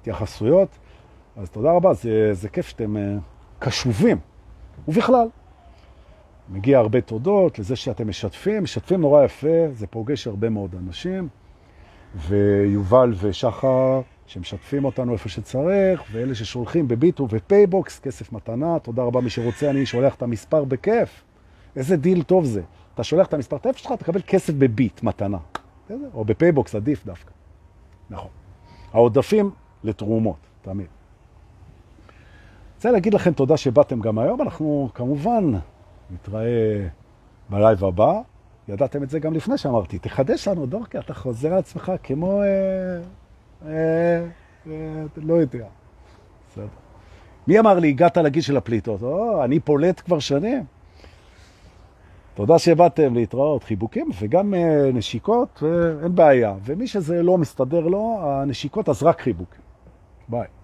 התייחסויות, 0.00 0.68
אז 1.36 1.50
תודה 1.50 1.72
רבה, 1.72 1.94
זה, 1.94 2.30
זה 2.32 2.48
כיף 2.48 2.68
שאתם 2.68 2.96
uh, 2.96 3.00
קשובים. 3.58 4.18
ובכלל. 4.88 5.28
מגיע 6.48 6.78
הרבה 6.78 7.00
תודות 7.00 7.58
לזה 7.58 7.76
שאתם 7.76 8.08
משתפים, 8.08 8.62
משתפים 8.62 9.00
נורא 9.00 9.24
יפה, 9.24 9.72
זה 9.72 9.86
פוגש 9.86 10.26
הרבה 10.26 10.48
מאוד 10.48 10.74
אנשים, 10.74 11.28
ויובל 12.14 13.14
ושחר 13.20 14.00
שמשתפים 14.26 14.84
אותנו 14.84 15.12
איפה 15.12 15.28
שצריך, 15.28 16.02
ואלה 16.12 16.34
ששולחים 16.34 16.88
בביט 16.88 17.20
ובפייבוקס, 17.20 18.00
כסף 18.00 18.32
מתנה, 18.32 18.78
תודה 18.78 19.02
רבה 19.02 19.20
מי 19.20 19.30
שרוצה, 19.30 19.70
אני 19.70 19.86
שולח 19.86 20.14
את 20.14 20.22
המספר 20.22 20.64
בכיף. 20.64 21.22
איזה 21.76 21.96
דיל 21.96 22.22
טוב 22.22 22.44
זה. 22.44 22.62
אתה 22.94 23.04
שולח 23.04 23.26
את 23.26 23.34
המספר 23.34 23.58
טף 23.58 23.76
שלך, 23.76 23.92
תקבל 23.92 24.20
כסף 24.26 24.52
בביט, 24.52 25.02
מתנה. 25.02 25.38
או 26.14 26.24
בפייבוקס, 26.24 26.74
עדיף 26.74 27.06
דווקא. 27.06 27.30
נכון. 28.10 28.30
העודפים 28.92 29.50
לתרומות, 29.84 30.36
תמיד. 30.62 30.86
רוצה 32.76 32.90
להגיד 32.90 33.14
לכם 33.14 33.32
תודה 33.32 33.56
שבאתם 33.56 34.00
גם 34.00 34.18
היום. 34.18 34.42
אנחנו 34.42 34.88
כמובן 34.94 35.52
נתראה 36.10 36.86
בלייב 37.50 37.84
הבא. 37.84 38.20
ידעתם 38.68 39.02
את 39.02 39.10
זה 39.10 39.18
גם 39.18 39.34
לפני 39.34 39.58
שאמרתי. 39.58 39.98
תחדש 39.98 40.48
לנו, 40.48 40.66
דורקי, 40.66 40.98
אתה 40.98 41.14
חוזר 41.14 41.52
על 41.52 41.58
עצמך 41.58 41.92
כמו... 42.02 42.42
אה, 42.42 42.46
אה, 43.66 44.24
אה, 44.66 45.04
לא 45.16 45.34
יודע. 45.34 45.66
בסדר. 46.50 46.66
מי 47.46 47.58
אמר 47.58 47.78
לי, 47.78 47.88
הגעת 47.88 48.16
לגיל 48.16 48.42
של 48.42 48.56
הפליטות? 48.56 49.02
או, 49.02 49.44
אני 49.44 49.60
פולט 49.60 50.00
כבר 50.00 50.18
שנים. 50.18 50.64
תודה 52.34 52.58
שבאתם 52.58 53.14
להתראות, 53.14 53.64
חיבוקים 53.64 54.10
וגם 54.20 54.54
אה, 54.54 54.90
נשיקות, 54.94 55.62
אה, 55.62 56.02
אין 56.02 56.14
בעיה. 56.14 56.54
ומי 56.64 56.86
שזה 56.86 57.22
לא 57.22 57.38
מסתדר 57.38 57.80
לו, 57.80 58.18
הנשיקות, 58.22 58.88
אז 58.88 59.02
רק 59.02 59.20
חיבוקים. 59.20 59.60
ביי. 60.28 60.55